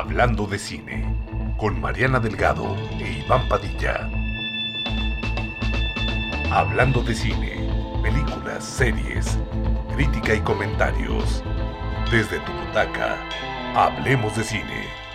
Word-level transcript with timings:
Hablando 0.00 0.46
de 0.46 0.60
cine, 0.60 1.04
con 1.56 1.80
Mariana 1.80 2.20
Delgado 2.20 2.76
e 3.00 3.24
Iván 3.24 3.48
Padilla. 3.48 4.08
Hablando 6.52 7.02
de 7.02 7.16
cine, 7.16 7.68
películas, 8.00 8.62
series, 8.62 9.36
crítica 9.96 10.34
y 10.34 10.40
comentarios. 10.42 11.42
Desde 12.12 12.38
tu 12.38 12.52
butaca, 12.52 13.16
hablemos 13.74 14.36
de 14.36 14.44
cine. 14.44 15.07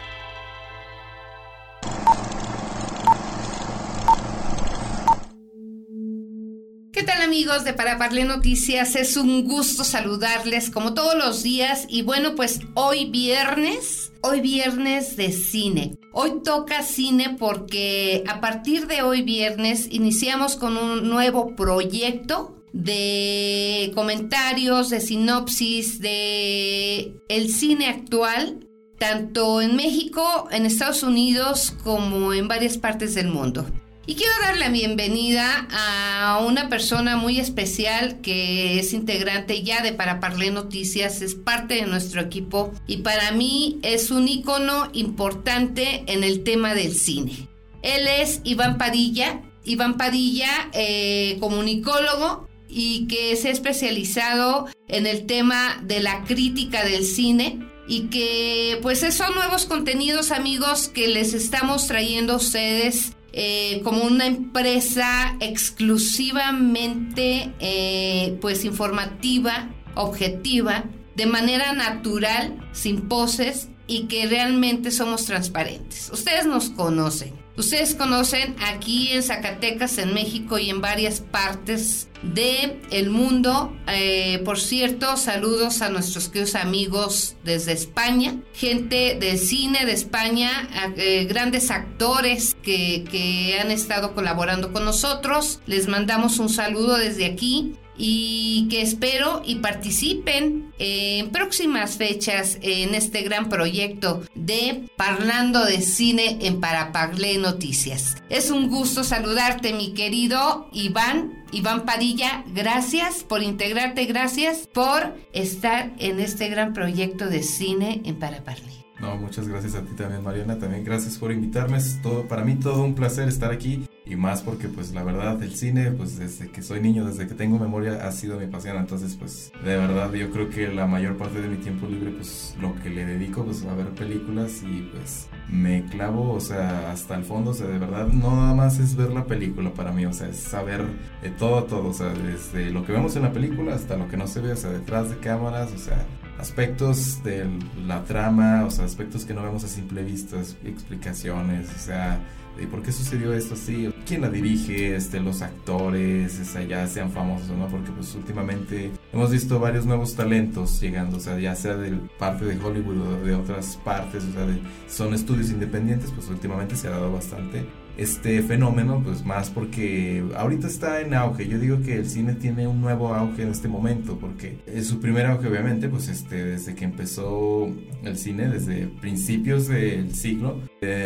Amigos 7.43 7.65
de 7.65 7.73
Para 7.73 7.97
Parle 7.97 8.23
Noticias? 8.23 8.95
Es 8.95 9.17
un 9.17 9.43
gusto 9.43 9.83
saludarles 9.83 10.69
como 10.69 10.93
todos 10.93 11.13
los 11.13 11.43
días 11.43 11.85
y 11.89 12.01
bueno 12.01 12.35
pues 12.35 12.61
hoy 12.73 13.09
viernes, 13.09 14.13
hoy 14.21 14.39
viernes 14.39 15.17
de 15.17 15.33
cine. 15.33 15.97
Hoy 16.13 16.41
toca 16.41 16.83
cine 16.83 17.35
porque 17.37 18.23
a 18.29 18.39
partir 18.39 18.87
de 18.87 19.01
hoy 19.01 19.23
viernes 19.23 19.89
iniciamos 19.91 20.55
con 20.55 20.77
un 20.77 21.09
nuevo 21.09 21.53
proyecto 21.53 22.63
de 22.71 23.91
comentarios, 23.93 24.89
de 24.89 25.01
sinopsis 25.01 25.99
de 25.99 27.13
el 27.27 27.49
cine 27.49 27.87
actual, 27.87 28.69
tanto 28.99 29.59
en 29.59 29.75
México, 29.75 30.47
en 30.49 30.65
Estados 30.65 31.03
Unidos 31.03 31.73
como 31.83 32.33
en 32.33 32.47
varias 32.47 32.77
partes 32.77 33.15
del 33.15 33.27
mundo. 33.27 33.65
Y 34.05 34.15
quiero 34.15 34.33
dar 34.41 34.57
la 34.57 34.67
bienvenida 34.67 35.65
a 35.71 36.43
una 36.45 36.67
persona 36.67 37.15
muy 37.15 37.39
especial 37.39 38.19
que 38.19 38.77
es 38.77 38.91
integrante 38.91 39.63
ya 39.63 39.81
de 39.81 39.93
Para 39.93 40.19
Parler 40.19 40.51
Noticias, 40.51 41.21
es 41.21 41.35
parte 41.35 41.75
de 41.75 41.85
nuestro 41.85 42.19
equipo 42.19 42.73
y 42.85 42.97
para 42.97 43.31
mí 43.31 43.79
es 43.81 44.11
un 44.11 44.27
icono 44.27 44.89
importante 44.91 46.03
en 46.07 46.25
el 46.25 46.43
tema 46.43 46.75
del 46.75 46.93
cine. 46.95 47.47
Él 47.81 48.05
es 48.19 48.41
Iván 48.43 48.77
Padilla, 48.77 49.41
Iván 49.63 49.95
Padilla, 49.95 50.69
eh, 50.73 51.37
comunicólogo 51.39 52.49
y 52.67 53.07
que 53.07 53.37
se 53.37 53.47
ha 53.47 53.51
especializado 53.51 54.67
en 54.89 55.07
el 55.07 55.27
tema 55.27 55.81
de 55.81 56.01
la 56.01 56.25
crítica 56.25 56.83
del 56.83 57.05
cine 57.05 57.59
y 57.87 58.09
que 58.09 58.79
pues 58.81 58.99
son 59.15 59.33
nuevos 59.33 59.65
contenidos 59.65 60.31
amigos 60.31 60.89
que 60.89 61.07
les 61.07 61.33
estamos 61.33 61.87
trayendo 61.87 62.33
a 62.33 62.37
ustedes 62.37 63.13
eh, 63.33 63.81
como 63.83 64.03
una 64.03 64.27
empresa 64.27 65.35
exclusivamente 65.39 67.51
eh, 67.59 68.37
pues 68.39 68.63
informativa, 68.63 69.69
objetiva, 69.95 70.85
de 71.15 71.25
manera 71.25 71.73
natural, 71.73 72.59
sin 72.71 73.07
poses 73.07 73.69
y 73.87 74.05
que 74.05 74.27
realmente 74.27 74.91
somos 74.91 75.25
transparentes. 75.25 76.11
Ustedes 76.11 76.45
nos 76.45 76.69
conocen. 76.69 77.42
Ustedes 77.55 77.93
conocen 77.93 78.55
aquí 78.65 79.09
en 79.11 79.21
Zacatecas, 79.21 79.99
en 79.99 80.13
México 80.13 80.57
y 80.57 80.71
en 80.71 80.81
varias 80.81 81.19
partes 81.19 82.07
del 82.23 82.79
el 82.89 83.11
mundo. 83.11 83.77
Eh, 83.87 84.41
por 84.43 84.59
cierto, 84.59 85.17
saludos 85.17 85.83
a 85.83 85.89
nuestros 85.89 86.29
queridos 86.29 86.55
amigos 86.55 87.35
desde 87.43 87.73
España, 87.73 88.37
gente 88.53 89.17
del 89.19 89.37
cine 89.37 89.85
de 89.85 89.91
España, 89.91 90.67
eh, 90.97 91.25
grandes 91.25 91.69
actores 91.69 92.55
que, 92.63 93.03
que 93.11 93.59
han 93.59 93.69
estado 93.69 94.15
colaborando 94.15 94.73
con 94.73 94.83
nosotros. 94.83 95.59
Les 95.67 95.87
mandamos 95.87 96.39
un 96.39 96.49
saludo 96.49 96.97
desde 96.97 97.25
aquí 97.25 97.75
y 97.97 98.67
que 98.69 98.81
espero 98.81 99.41
y 99.45 99.55
participen 99.55 100.73
en 100.79 101.29
próximas 101.31 101.97
fechas 101.97 102.57
en 102.61 102.95
este 102.95 103.21
gran 103.21 103.49
proyecto 103.49 104.23
de 104.35 104.89
Parlando 104.97 105.65
de 105.65 105.81
Cine 105.81 106.39
en 106.41 106.59
Parapagle 106.59 107.37
Noticias. 107.37 108.17
Es 108.29 108.51
un 108.51 108.69
gusto 108.69 109.03
saludarte, 109.03 109.73
mi 109.73 109.93
querido 109.93 110.69
Iván. 110.73 111.43
Iván 111.51 111.85
Padilla, 111.85 112.43
gracias 112.47 113.23
por 113.23 113.43
integrarte, 113.43 114.05
gracias 114.05 114.67
por 114.73 115.15
estar 115.33 115.93
en 115.99 116.19
este 116.19 116.49
gran 116.49 116.73
proyecto 116.73 117.27
de 117.27 117.43
cine 117.43 118.01
en 118.05 118.17
Paraparle. 118.17 118.82
No, 119.03 119.17
muchas 119.17 119.49
gracias 119.49 119.75
a 119.75 119.81
ti 119.81 119.93
también, 119.95 120.23
Mariana. 120.23 120.57
También 120.57 120.85
gracias 120.85 121.17
por 121.17 121.33
invitarme. 121.33 121.75
Es 121.75 122.01
todo, 122.01 122.25
para 122.25 122.45
mí 122.45 122.55
todo 122.55 122.85
un 122.85 122.95
placer 122.95 123.27
estar 123.27 123.51
aquí 123.51 123.85
y 124.05 124.15
más 124.15 124.41
porque 124.41 124.69
pues 124.69 124.93
la 124.93 125.03
verdad 125.03 125.41
el 125.43 125.55
cine 125.55 125.91
pues 125.91 126.17
desde 126.17 126.49
que 126.49 126.61
soy 126.61 126.79
niño, 126.79 127.05
desde 127.05 127.27
que 127.27 127.33
tengo 127.33 127.59
memoria 127.59 128.07
ha 128.07 128.11
sido 128.13 128.39
mi 128.39 128.47
pasión. 128.47 128.77
Entonces 128.77 129.17
pues 129.17 129.51
de 129.61 129.75
verdad 129.75 130.13
yo 130.13 130.31
creo 130.31 130.49
que 130.49 130.69
la 130.69 130.87
mayor 130.87 131.17
parte 131.17 131.41
de 131.41 131.49
mi 131.49 131.57
tiempo 131.57 131.85
libre 131.85 132.11
pues 132.11 132.55
lo 132.61 132.75
que 132.81 132.89
le 132.89 133.05
dedico 133.05 133.43
pues 133.43 133.65
a 133.65 133.75
ver 133.75 133.89
películas 133.89 134.63
y 134.63 134.89
pues 134.93 135.27
me 135.49 135.83
clavo, 135.87 136.31
o 136.31 136.39
sea, 136.39 136.89
hasta 136.89 137.15
el 137.15 137.25
fondo, 137.25 137.51
o 137.51 137.53
sea, 137.53 137.67
de 137.67 137.79
verdad 137.79 138.07
no 138.07 138.37
nada 138.37 138.53
más 138.53 138.79
es 138.79 138.95
ver 138.95 139.11
la 139.11 139.25
película 139.25 139.73
para 139.73 139.91
mí, 139.91 140.05
o 140.05 140.13
sea, 140.13 140.29
es 140.29 140.37
saber 140.37 140.81
de 141.21 141.29
todo, 141.29 141.65
todo, 141.65 141.89
o 141.89 141.93
sea, 141.93 142.07
desde 142.07 142.71
lo 142.71 142.85
que 142.85 142.93
vemos 142.93 143.17
en 143.17 143.23
la 143.23 143.33
película 143.33 143.75
hasta 143.75 143.97
lo 143.97 144.07
que 144.07 144.15
no 144.15 144.27
se 144.27 144.39
ve, 144.39 144.53
o 144.53 144.55
sea, 144.55 144.69
detrás 144.69 145.09
de 145.09 145.17
cámaras, 145.17 145.73
o 145.73 145.77
sea, 145.77 146.05
aspectos 146.39 147.23
de 147.23 147.47
la 147.85 148.03
trama, 148.03 148.65
o 148.65 148.71
sea, 148.71 148.85
aspectos 148.85 149.25
que 149.25 149.33
no 149.33 149.43
vemos 149.43 149.63
a 149.63 149.67
simple 149.67 150.03
vista, 150.03 150.37
explicaciones, 150.65 151.69
o 151.75 151.79
sea, 151.79 152.19
de 152.57 152.67
por 152.67 152.83
qué 152.83 152.91
sucedió 152.91 153.33
esto 153.33 153.55
así, 153.55 153.91
quién 154.05 154.21
la 154.21 154.29
dirige, 154.29 154.95
este, 154.95 155.19
los 155.19 155.41
actores, 155.41 156.39
o 156.39 156.45
sea, 156.45 156.61
ya 156.63 156.87
sean 156.87 157.11
famosos 157.11 157.49
o 157.49 157.57
no, 157.57 157.67
porque 157.67 157.91
pues 157.91 158.13
últimamente 158.15 158.91
hemos 159.11 159.31
visto 159.31 159.59
varios 159.59 159.85
nuevos 159.85 160.15
talentos 160.15 160.79
llegando, 160.79 161.17
o 161.17 161.19
sea, 161.19 161.39
ya 161.39 161.55
sea 161.55 161.75
de 161.75 161.91
parte 162.19 162.45
de 162.45 162.63
Hollywood 162.63 162.97
o 162.97 163.25
de 163.25 163.33
otras 163.33 163.77
partes, 163.77 164.23
o 164.23 164.33
sea, 164.33 164.47
son 164.87 165.13
estudios 165.13 165.49
independientes, 165.49 166.11
pues 166.11 166.29
últimamente 166.29 166.75
se 166.75 166.87
ha 166.87 166.91
dado 166.91 167.11
bastante 167.11 167.65
este 167.97 168.41
fenómeno, 168.41 169.01
pues 169.03 169.23
más 169.23 169.49
porque 169.49 170.23
ahorita 170.35 170.67
está 170.67 171.01
en 171.01 171.13
auge. 171.13 171.47
Yo 171.47 171.59
digo 171.59 171.81
que 171.81 171.97
el 171.97 172.09
cine 172.09 172.33
tiene 172.33 172.67
un 172.67 172.81
nuevo 172.81 173.13
auge 173.13 173.43
en 173.43 173.49
este 173.49 173.67
momento, 173.67 174.17
porque 174.19 174.57
es 174.65 174.87
su 174.87 174.99
primer 174.99 175.25
auge, 175.27 175.47
obviamente, 175.47 175.89
pues 175.89 176.07
este, 176.07 176.43
desde 176.43 176.75
que 176.75 176.85
empezó 176.85 177.69
el 178.03 178.17
cine, 178.17 178.49
desde 178.49 178.87
principios 178.87 179.67
del 179.67 180.13
siglo, 180.15 180.61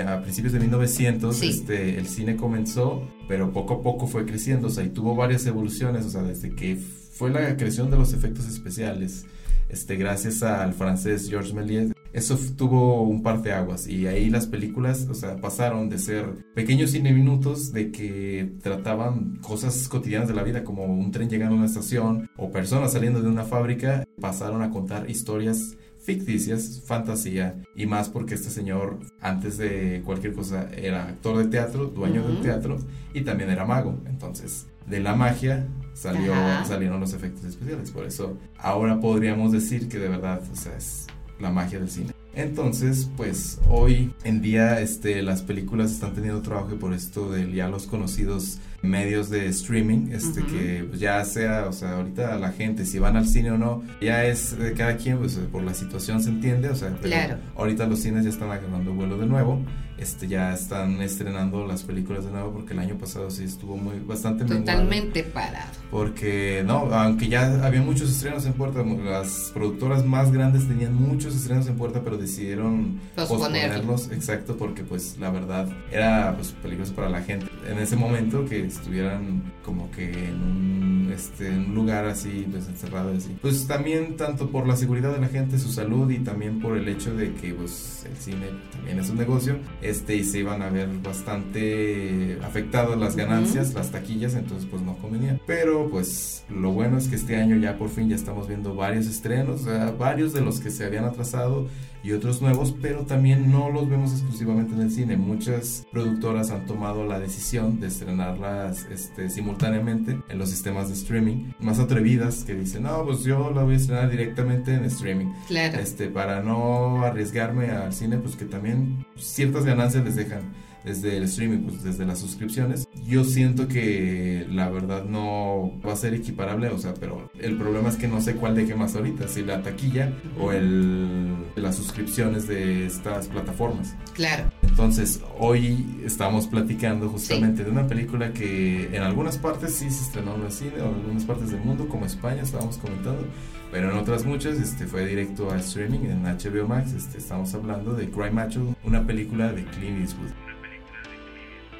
a 0.07 0.21
principios 0.21 0.53
de 0.53 0.59
1900, 0.59 1.41
este, 1.41 1.97
el 1.97 2.07
cine 2.07 2.35
comenzó, 2.35 3.07
pero 3.27 3.51
poco 3.51 3.75
a 3.75 3.83
poco 3.83 4.07
fue 4.07 4.25
creciendo, 4.25 4.67
o 4.67 4.71
sea, 4.71 4.83
y 4.83 4.89
tuvo 4.89 5.15
varias 5.15 5.45
evoluciones, 5.45 6.05
o 6.05 6.09
sea, 6.09 6.23
desde 6.23 6.51
que 6.51 6.77
fue 6.77 7.29
la 7.31 7.55
creación 7.57 7.91
de 7.91 7.97
los 7.97 8.13
efectos 8.13 8.47
especiales, 8.47 9.25
este, 9.69 9.97
gracias 9.97 10.43
al 10.43 10.73
francés 10.73 11.27
Georges 11.29 11.53
Méliès, 11.53 11.91
eso 12.13 12.37
tuvo 12.55 13.03
un 13.03 13.23
par 13.23 13.41
de 13.41 13.53
aguas 13.53 13.87
y 13.87 14.07
ahí 14.07 14.29
las 14.29 14.47
películas, 14.47 15.07
o 15.09 15.13
sea, 15.13 15.37
pasaron 15.37 15.89
de 15.89 15.99
ser 15.99 16.25
pequeños 16.53 16.91
cine 16.91 17.13
minutos 17.13 17.71
de 17.71 17.91
que 17.91 18.53
trataban 18.61 19.37
cosas 19.41 19.87
cotidianas 19.87 20.27
de 20.27 20.33
la 20.33 20.43
vida 20.43 20.63
como 20.63 20.85
un 20.85 21.11
tren 21.11 21.29
llegando 21.29 21.55
a 21.55 21.57
una 21.59 21.67
estación 21.67 22.29
o 22.37 22.51
personas 22.51 22.93
saliendo 22.93 23.21
de 23.21 23.29
una 23.29 23.43
fábrica, 23.43 24.05
pasaron 24.19 24.61
a 24.61 24.69
contar 24.69 25.09
historias 25.09 25.77
ficticias, 26.07 26.81
fantasía 26.85 27.61
y 27.75 27.85
más 27.85 28.07
porque 28.07 28.35
este 28.35 28.49
señor 28.49 28.99
antes 29.19 29.57
de 29.57 30.01
cualquier 30.05 30.33
cosa 30.33 30.69
era 30.73 31.09
actor 31.09 31.37
de 31.37 31.45
teatro, 31.45 31.87
dueño 31.87 32.25
del 32.25 32.39
teatro 32.41 32.77
y 33.13 33.21
también 33.21 33.49
era 33.49 33.65
mago. 33.65 33.99
Entonces, 34.05 34.67
de 34.85 35.01
la 35.01 35.15
magia 35.15 35.67
salió, 35.93 36.33
salieron 36.65 37.01
los 37.01 37.13
efectos 37.13 37.43
especiales. 37.43 37.91
Por 37.91 38.05
eso 38.05 38.37
ahora 38.57 39.01
podríamos 39.01 39.51
decir 39.51 39.89
que 39.89 39.99
de 39.99 40.07
verdad, 40.07 40.41
o 40.49 40.55
sea, 40.55 40.77
es 40.77 41.07
la 41.39 41.51
magia 41.51 41.79
del 41.79 41.89
cine. 41.89 42.11
Entonces, 42.35 43.09
pues 43.17 43.59
hoy 43.67 44.13
en 44.23 44.41
día 44.41 44.79
este, 44.79 45.21
las 45.23 45.41
películas 45.41 45.91
están 45.91 46.13
teniendo 46.13 46.41
trabajo 46.41 46.75
por 46.75 46.93
esto 46.93 47.31
de 47.31 47.51
ya 47.51 47.67
los 47.67 47.87
conocidos 47.87 48.59
medios 48.87 49.29
de 49.29 49.47
streaming, 49.47 50.11
este 50.11 50.43
que 50.43 50.87
ya 50.97 51.23
sea, 51.25 51.65
o 51.67 51.73
sea, 51.73 51.97
ahorita 51.97 52.37
la 52.37 52.51
gente 52.51 52.85
si 52.85 52.99
van 52.99 53.15
al 53.15 53.27
cine 53.27 53.51
o 53.51 53.57
no, 53.57 53.83
ya 54.01 54.25
es 54.25 54.57
de 54.57 54.73
cada 54.73 54.97
quien, 54.97 55.17
pues 55.19 55.37
por 55.51 55.63
la 55.63 55.73
situación 55.73 56.21
se 56.21 56.29
entiende, 56.29 56.69
o 56.69 56.75
sea, 56.75 56.91
claro. 57.01 57.37
ahorita 57.55 57.85
los 57.85 57.99
cines 57.99 58.23
ya 58.23 58.29
están 58.29 58.51
agarrando 58.51 58.93
vuelo 58.93 59.17
de 59.17 59.25
nuevo, 59.25 59.61
este 59.97 60.27
ya 60.27 60.53
están 60.53 61.01
estrenando 61.01 61.65
las 61.65 61.83
películas 61.83 62.23
de 62.23 62.31
nuevo 62.31 62.51
porque 62.51 62.73
el 62.73 62.79
año 62.79 62.97
pasado 62.97 63.31
sí 63.31 63.43
estuvo 63.43 63.77
muy 63.77 63.99
bastante 63.99 64.45
totalmente 64.45 65.23
parado. 65.23 65.71
Porque 65.89 66.63
no, 66.65 66.93
aunque 66.93 67.27
ya 67.27 67.65
había 67.65 67.81
muchos 67.81 68.11
estrenos 68.11 68.45
en 68.45 68.53
puerta, 68.53 68.83
las 68.83 69.51
productoras 69.53 70.05
más 70.05 70.31
grandes 70.31 70.67
tenían 70.67 70.93
muchos 70.93 71.35
estrenos 71.35 71.67
en 71.67 71.77
puerta, 71.77 72.01
pero 72.03 72.17
decidieron 72.17 72.99
posponerlos, 73.15 74.11
exacto, 74.11 74.55
porque 74.55 74.83
pues 74.83 75.17
la 75.17 75.31
verdad 75.31 75.67
era 75.91 76.35
pues 76.35 76.51
peligroso 76.51 76.93
para 76.93 77.09
la 77.09 77.21
gente 77.21 77.47
en 77.67 77.79
ese 77.79 77.95
momento 77.95 78.45
que 78.45 78.65
estuvieran 78.65 79.43
como 79.63 79.91
que 79.91 80.09
en 80.09 80.41
un 80.41 80.97
este, 81.17 81.49
un 81.49 81.73
lugar 81.73 82.05
así, 82.05 82.47
pues 82.49 82.67
encerrado 82.67 83.11
así. 83.15 83.35
Pues 83.41 83.65
también 83.65 84.17
tanto 84.17 84.49
por 84.51 84.67
la 84.67 84.75
seguridad 84.75 85.11
de 85.11 85.19
la 85.19 85.27
gente, 85.27 85.57
su 85.57 85.71
salud 85.71 86.09
y 86.11 86.19
también 86.19 86.59
por 86.59 86.77
el 86.77 86.87
hecho 86.87 87.15
de 87.15 87.33
que 87.33 87.53
pues 87.53 88.05
el 88.07 88.15
cine 88.17 88.47
también 88.71 88.99
es 88.99 89.09
un 89.09 89.17
negocio, 89.17 89.57
este 89.81 90.15
y 90.15 90.23
se 90.23 90.39
iban 90.39 90.61
a 90.61 90.69
ver 90.69 90.89
bastante 91.01 92.37
afectadas 92.43 92.97
las 92.99 93.15
ganancias, 93.15 93.73
las 93.73 93.91
taquillas, 93.91 94.35
entonces 94.35 94.67
pues 94.69 94.83
no 94.83 94.95
convenía. 94.97 95.39
Pero 95.47 95.89
pues 95.89 96.45
lo 96.49 96.71
bueno 96.71 96.97
es 96.97 97.07
que 97.07 97.15
este 97.15 97.35
año 97.37 97.55
ya 97.57 97.77
por 97.77 97.89
fin 97.89 98.09
ya 98.09 98.15
estamos 98.15 98.47
viendo 98.47 98.75
varios 98.75 99.07
estrenos, 99.07 99.65
varios 99.97 100.33
de 100.33 100.41
los 100.41 100.59
que 100.59 100.69
se 100.69 100.85
habían 100.85 101.05
atrasado 101.05 101.67
y 102.07 102.13
otros 102.13 102.41
nuevos, 102.41 102.73
pero 102.81 103.05
también 103.05 103.51
no 103.51 103.69
los 103.69 103.89
vemos 103.89 104.13
exclusivamente 104.13 104.73
en 104.73 104.81
el 104.81 104.91
cine. 104.91 105.17
Muchas 105.17 105.85
productoras 105.91 106.51
han 106.51 106.65
tomado 106.65 107.05
la 107.05 107.19
decisión 107.19 107.81
de 107.81 107.87
estrenarlas 107.87 108.87
este, 108.89 109.29
simultáneamente 109.29 110.17
en 110.29 110.37
los 110.37 110.49
sistemas 110.49 110.87
de 110.87 110.93
streaming, 110.93 111.51
más 111.59 111.79
atrevidas 111.79 112.45
que 112.45 112.55
dicen, 112.55 112.83
no, 112.83 113.03
pues 113.03 113.25
yo 113.25 113.51
la 113.53 113.63
voy 113.63 113.73
a 113.73 113.77
estrenar 113.77 114.09
directamente 114.09 114.73
en 114.73 114.85
streaming. 114.85 115.33
Claro. 115.47 115.79
Este, 115.79 116.07
para 116.07 116.41
no 116.41 117.03
arriesgarme 117.03 117.71
al 117.71 117.91
cine, 117.91 118.17
pues 118.19 118.37
que 118.37 118.45
también 118.45 119.05
ciertas 119.17 119.65
ganancias 119.65 120.05
les 120.05 120.15
dejan 120.15 120.43
desde 120.87 121.17
el 121.17 121.23
streaming, 121.23 121.59
pues 121.59 121.83
desde 121.83 122.05
las 122.05 122.19
suscripciones. 122.19 122.87
Yo 123.05 123.25
siento 123.25 123.67
que 123.67 124.47
la 124.49 124.69
verdad 124.69 125.03
no 125.03 125.73
va 125.85 125.93
a 125.93 125.95
ser 125.97 126.13
equiparable, 126.13 126.69
o 126.69 126.77
sea, 126.77 126.93
pero 126.93 127.29
el 127.39 127.57
problema 127.57 127.89
es 127.89 127.97
que 127.97 128.07
no 128.07 128.21
sé 128.21 128.35
cuál 128.35 128.55
deje 128.55 128.73
más 128.73 128.95
ahorita, 128.95 129.27
si 129.27 129.43
la 129.43 129.61
taquilla 129.61 130.13
o 130.39 130.53
el, 130.53 131.35
las 131.55 131.75
suscripciones 131.75 132.47
de 132.47 132.85
estas 132.85 133.27
plataformas. 133.27 133.95
Claro. 134.13 134.45
Entonces, 134.61 135.21
hoy 135.39 136.01
estamos 136.05 136.47
platicando 136.47 137.09
justamente 137.09 137.63
de 137.63 137.71
una 137.71 137.87
película 137.87 138.31
que 138.31 138.95
en 138.95 139.01
algunas 139.01 139.37
partes 139.37 139.73
sí 139.73 139.89
se 139.89 140.03
estrenó 140.03 140.35
en 140.35 140.43
el 140.43 140.51
cine, 140.51 140.81
o 140.81 140.89
en 140.89 140.95
algunas 140.95 141.25
partes 141.25 141.51
del 141.51 141.61
mundo, 141.61 141.89
como 141.89 142.05
España, 142.05 142.43
estábamos 142.43 142.77
comentando, 142.77 143.25
pero 143.71 143.91
en 143.91 143.97
otras 143.97 144.23
muchas 144.23 144.57
este, 144.57 144.85
fue 144.85 145.05
directo 145.05 145.51
a 145.51 145.57
streaming 145.57 146.05
en 146.05 146.23
HBO 146.23 146.67
Max. 146.67 146.93
Este, 146.93 147.17
estamos 147.17 147.53
hablando 147.53 147.93
de 147.93 148.09
Cry 148.09 148.31
Macho, 148.31 148.75
una 148.85 149.05
película 149.05 149.51
de 149.51 149.65
Clint 149.65 149.99
Eastwood 149.99 150.46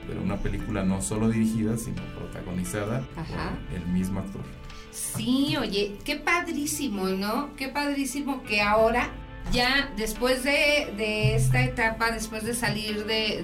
pero 0.07 0.21
una 0.21 0.38
película 0.38 0.83
no 0.83 1.01
solo 1.01 1.30
dirigida, 1.30 1.77
sino 1.77 2.01
protagonizada 2.18 3.01
por 3.15 3.77
el 3.77 3.86
mismo 3.88 4.19
actor. 4.19 4.42
Sí, 4.92 5.56
oye, 5.57 5.98
qué 6.04 6.15
padrísimo, 6.15 7.06
¿no? 7.07 7.56
Qué 7.56 7.68
padrísimo 7.68 8.42
que 8.44 8.62
ahora, 8.62 9.12
ya 9.51 9.92
después 9.95 10.44
de, 10.44 11.36
esta 11.36 11.63
etapa, 11.63 12.12
después 12.12 12.44
de 12.44 12.54
salir 12.54 13.06
de, 13.06 13.44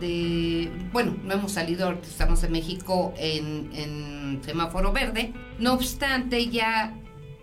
de, 0.00 0.70
bueno, 0.92 1.16
no 1.24 1.34
hemos 1.34 1.52
salido, 1.52 1.92
estamos 1.92 2.42
en 2.44 2.52
México 2.52 3.12
en, 3.18 3.70
en 3.74 4.40
semáforo 4.42 4.92
verde, 4.92 5.34
no 5.58 5.74
obstante 5.74 6.48
ya 6.48 6.94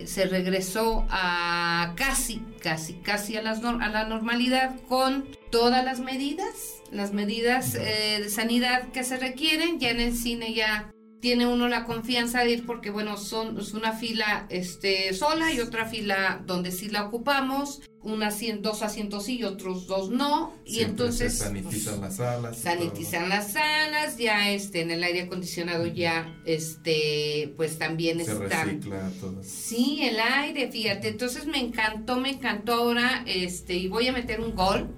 se 0.07 0.25
regresó 0.25 1.05
a 1.09 1.93
casi, 1.95 2.41
casi, 2.61 2.93
casi 2.95 3.37
a, 3.37 3.41
las, 3.41 3.63
a 3.63 3.89
la 3.89 4.05
normalidad 4.05 4.79
con 4.87 5.25
todas 5.51 5.83
las 5.83 5.99
medidas, 5.99 6.81
las 6.91 7.13
medidas 7.13 7.75
eh, 7.75 8.19
de 8.21 8.29
sanidad 8.29 8.89
que 8.91 9.03
se 9.03 9.17
requieren. 9.17 9.79
Ya 9.79 9.89
en 9.89 9.99
el 9.99 10.15
cine 10.15 10.53
ya 10.53 10.92
tiene 11.23 11.47
uno 11.47 11.69
la 11.69 11.85
confianza 11.85 12.41
de 12.41 12.51
ir 12.51 12.65
porque, 12.65 12.89
bueno, 12.89 13.15
son, 13.15 13.57
es 13.57 13.73
una 13.73 13.93
fila 13.93 14.45
este, 14.49 15.13
sola 15.13 15.53
y 15.53 15.61
otra 15.61 15.85
fila 15.85 16.43
donde 16.45 16.69
sí 16.69 16.89
la 16.89 17.05
ocupamos, 17.05 17.81
una, 18.01 18.29
dos 18.59 18.81
asientos 18.81 19.23
sí 19.23 19.37
y 19.39 19.45
otros 19.45 19.87
dos 19.87 20.09
no. 20.09 20.53
y 20.65 20.81
entonces... 20.81 21.37
sanitizan 21.37 22.01
las 22.01 22.17
salas. 22.17 22.57
Sanitizan 22.57 23.29
las 23.29 23.53
salas, 23.53 24.17
ya 24.17 24.51
este, 24.51 24.81
en 24.81 24.91
el 24.91 25.01
aire 25.01 25.21
acondicionado 25.21 25.87
ya, 25.87 26.27
este, 26.45 27.53
pues 27.55 27.79
también 27.79 28.17
se 28.17 28.33
está... 28.33 28.65
recicla 28.65 29.09
todo. 29.21 29.41
Sí, 29.43 30.01
el 30.03 30.19
aire, 30.19 30.69
fíjate. 30.69 31.07
Entonces 31.07 31.45
me 31.45 31.59
encantó, 31.59 32.17
me 32.17 32.31
encantó 32.31 32.73
ahora, 32.73 33.23
este, 33.25 33.75
y 33.75 33.87
voy 33.87 34.09
a 34.09 34.11
meter 34.11 34.41
un 34.41 34.55
gol 34.55 34.93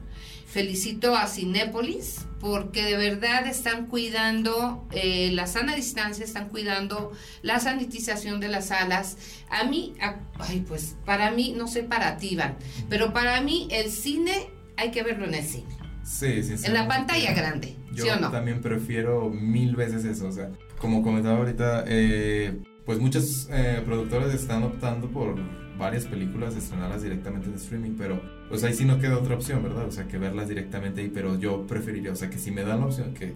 felicito 0.56 1.18
a 1.18 1.28
Cinépolis 1.28 2.28
porque 2.40 2.86
de 2.86 2.96
verdad 2.96 3.46
están 3.46 3.88
cuidando 3.88 4.88
eh, 4.92 5.30
la 5.34 5.48
sana 5.48 5.75
distancia, 5.75 6.24
están 6.24 6.48
cuidando 6.48 7.12
la 7.42 7.60
sanitización 7.60 8.40
de 8.40 8.48
las 8.48 8.68
salas. 8.68 9.18
A 9.50 9.66
mí, 9.66 9.96
ay, 10.40 10.63
pues 10.66 10.96
para 11.06 11.31
mí, 11.31 11.54
no 11.57 11.68
sé 11.68 11.84
para 11.84 12.16
ti, 12.16 12.30
Iván, 12.36 12.56
pero 12.88 13.12
para 13.12 13.42
mí 13.42 13.68
el 13.69 13.92
cine 13.92 14.50
hay 14.78 14.92
que 14.92 15.04
verlo 15.04 15.25
en 15.25 15.34
el 15.34 15.44
cine. 15.44 15.75
Sí, 16.06 16.42
sí, 16.42 16.56
En 16.66 16.74
la 16.74 16.88
pantalla 16.88 17.34
grande, 17.34 17.75
yo 17.92 18.06
¿sí 18.06 18.10
o 18.12 18.18
no? 18.18 18.31
también 18.31 18.62
prefiero 18.62 19.30
mil 19.30 19.75
veces 19.75 20.06
eso, 20.06 20.28
o 20.28 20.31
sea, 20.31 20.52
como 20.80 21.04
comentaba 21.04 21.40
ahorita, 21.40 21.84
eh, 21.86 22.62
pues 22.86 23.00
muchas 23.00 23.50
eh, 23.52 23.81
productoras 23.84 24.34
están 24.34 24.63
optando 24.63 25.10
por 25.10 25.36
varias 25.77 26.06
películas 26.06 26.56
estrenarlas 26.56 27.04
directamente 27.04 27.48
en 27.48 27.56
streaming, 27.56 27.95
pero 27.98 28.22
pues 28.50 28.63
ahí 28.63 28.74
sí 28.74 28.86
no 28.86 29.00
queda 29.00 29.18
otra 29.18 29.36
opción, 29.36 29.63
¿verdad? 29.63 29.86
O 29.88 29.92
sea, 29.92 30.07
que 30.07 30.18
verlas 30.18 30.48
directamente 30.48 31.01
ahí, 31.01 31.12
pero 31.13 31.38
yo 31.39 31.66
preferiría, 31.68 32.12
o 32.12 32.16
sea, 32.16 32.30
que 32.30 32.38
si 32.38 32.51
me 32.51 32.63
dan 32.63 32.80
la 32.80 32.86
opción, 32.88 33.13
que 33.13 33.33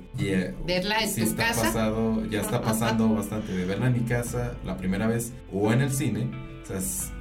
verla 0.66 1.00
en 1.00 1.10
si 1.10 1.22
tu 1.22 1.28
está 1.28 1.48
casa. 1.48 1.62
Pasado, 1.64 2.26
ya 2.26 2.42
está 2.42 2.62
pasando 2.62 3.10
bastante 3.16 3.54
de 3.54 3.66
verla 3.66 3.88
en 3.88 3.94
mi 3.94 4.02
casa 4.02 4.56
la 4.66 4.78
primera 4.78 5.08
vez 5.08 5.34
o 5.52 5.72
en 5.74 5.82
el 5.82 5.92
cine, 5.92 6.30
o 6.64 6.66
sea, 6.66 6.80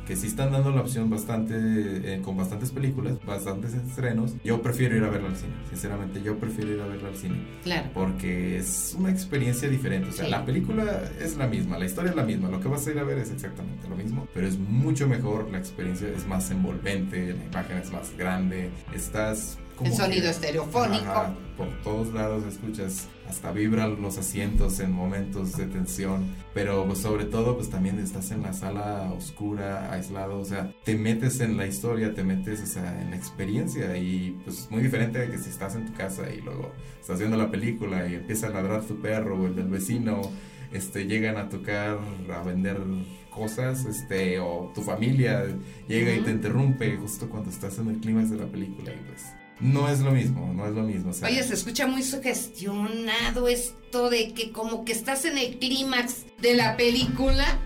que 0.09 0.17
sí 0.17 0.27
están 0.27 0.51
dando 0.51 0.71
la 0.71 0.81
opción 0.81 1.11
bastante, 1.11 1.55
eh, 1.55 2.23
con 2.23 2.35
bastantes 2.35 2.71
películas, 2.71 3.19
bastantes 3.27 3.75
estrenos, 3.75 4.33
yo 4.43 4.63
prefiero 4.63 4.97
ir 4.97 5.05
a 5.05 5.11
verla 5.11 5.29
al 5.29 5.37
cine, 5.37 5.53
sinceramente, 5.69 6.23
yo 6.23 6.39
prefiero 6.39 6.73
ir 6.73 6.81
a 6.81 6.87
verla 6.87 7.11
al 7.11 7.17
cine. 7.17 7.37
Claro. 7.63 7.91
Porque 7.93 8.57
es 8.57 8.97
una 8.99 9.11
experiencia 9.11 9.69
diferente, 9.69 10.09
o 10.09 10.13
sea, 10.13 10.27
la 10.29 10.47
película 10.47 11.03
es 11.21 11.37
la 11.37 11.47
misma, 11.47 11.79
la 11.79 11.85
historia 11.85 12.09
es 12.09 12.17
la 12.17 12.25
misma, 12.25 12.49
lo 12.49 12.59
que 12.59 12.69
vas 12.69 12.87
a 12.87 12.91
ir 12.91 12.99
a 12.99 13.05
ver 13.05 13.19
es 13.19 13.31
exactamente 13.31 13.87
lo 13.87 13.97
mismo, 13.97 14.27
pero 14.33 14.47
es 14.47 14.59
mucho 14.59 15.07
mejor, 15.07 15.51
la 15.51 15.59
experiencia 15.59 16.09
es 16.09 16.27
más 16.27 16.51
envolvente, 16.51 17.35
la 17.35 17.45
imagen 17.45 17.77
es 17.77 17.93
más 17.93 18.17
grande, 18.17 18.71
estás... 18.95 19.59
El 19.83 19.93
sonido 19.93 20.29
estereofónico. 20.29 21.35
por 21.57 21.69
todos 21.83 22.13
lados 22.13 22.45
escuchas, 22.45 23.09
hasta 23.29 23.53
vibran 23.53 24.01
los 24.01 24.19
asientos 24.19 24.81
en 24.81 24.93
momentos 24.93 25.57
de 25.57 25.67
tensión, 25.67 26.35
pero 26.55 26.87
pues, 26.87 27.01
sobre 27.01 27.25
todo 27.25 27.57
pues 27.57 27.69
también 27.69 27.99
estás 27.99 28.31
en 28.31 28.43
la 28.43 28.53
sala 28.53 29.13
oscura, 29.17 29.93
aislado, 29.93 30.39
o 30.39 30.45
sea, 30.45 30.73
te 30.85 30.97
metes 30.97 31.41
en 31.41 31.57
la 31.57 31.67
historia, 31.67 32.15
te 32.15 32.25
metes 32.25 32.61
o 32.63 32.67
sea, 32.67 33.01
en 33.01 33.11
la 33.11 33.17
experiencia 33.17 33.97
y 33.97 34.39
pues 34.45 34.61
es 34.61 34.71
muy 34.71 34.83
diferente 34.83 35.19
de 35.19 35.31
que 35.31 35.39
si 35.39 35.51
estás 35.51 35.75
en 35.75 35.87
tu 35.87 35.93
casa 35.95 36.31
y 36.31 36.41
luego 36.41 36.73
estás 37.01 37.19
viendo 37.19 37.37
la 37.37 37.51
película 37.51 38.07
y 38.09 38.15
empieza 38.15 38.49
a 38.49 38.51
ladrar 38.51 38.83
tu 38.83 39.01
perro 39.01 39.41
o 39.41 39.47
el 39.47 39.55
del 39.55 39.69
vecino, 39.69 40.23
este, 40.73 41.07
llegan 41.07 41.37
a 41.37 41.49
tocar, 41.49 41.99
a 42.35 42.43
vender 42.43 42.79
cosas, 43.31 43.85
este, 43.85 44.39
o 44.41 44.71
tu 44.75 44.83
familia 44.83 45.45
llega 45.87 46.15
y 46.15 46.21
te 46.21 46.31
interrumpe 46.31 46.97
justo 46.97 47.29
cuando 47.29 47.51
estás 47.51 47.79
en 47.79 47.89
el 47.89 47.99
clímax 47.99 48.31
de 48.31 48.37
la 48.37 48.47
película 48.47 48.93
y 48.93 48.99
pues 49.07 49.27
no 49.61 49.89
es 49.89 50.01
lo 50.01 50.13
mismo, 50.13 50.53
no 50.55 50.67
es 50.67 50.75
lo 50.75 50.83
mismo. 50.83 51.13
Oye, 51.25 51.43
se 51.43 51.55
escucha 51.55 51.87
muy 51.87 52.03
sugestionado 52.03 53.49
esto 53.49 54.11
de 54.11 54.33
que 54.33 54.53
como 54.53 54.85
que 54.85 54.93
estás 54.93 55.25
en 55.25 55.39
el 55.39 55.59
clímax 55.59 56.27
de 56.41 56.55
la 56.55 56.77
película. 56.77 57.59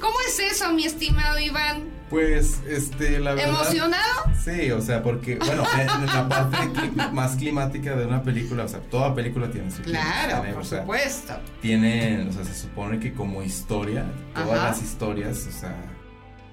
¿Cómo 0.00 0.16
es 0.28 0.38
eso, 0.38 0.72
mi 0.72 0.84
estimado 0.84 1.38
Iván? 1.38 1.94
Pues, 2.10 2.60
este, 2.68 3.18
la 3.18 3.34
verdad. 3.34 3.50
¿Emocionado? 3.50 4.24
Sí, 4.44 4.70
o 4.70 4.80
sea, 4.80 5.02
porque, 5.02 5.36
bueno, 5.36 5.64
en 5.78 6.06
la 6.06 6.28
parte 6.28 6.90
más 7.12 7.36
climática 7.36 7.96
de 7.96 8.06
una 8.06 8.22
película, 8.22 8.64
o 8.64 8.68
sea, 8.68 8.80
toda 8.80 9.14
película 9.14 9.50
tiene 9.50 9.70
su 9.70 9.82
Claro, 9.82 10.44
por 10.54 10.64
supuesto. 10.64 11.34
Tiene, 11.60 12.26
o 12.28 12.32
sea, 12.32 12.44
se 12.44 12.54
supone 12.54 13.00
que 13.00 13.14
como 13.14 13.42
historia, 13.42 14.04
todas 14.34 14.62
las 14.62 14.82
historias, 14.82 15.46
o 15.48 15.52
sea, 15.52 15.74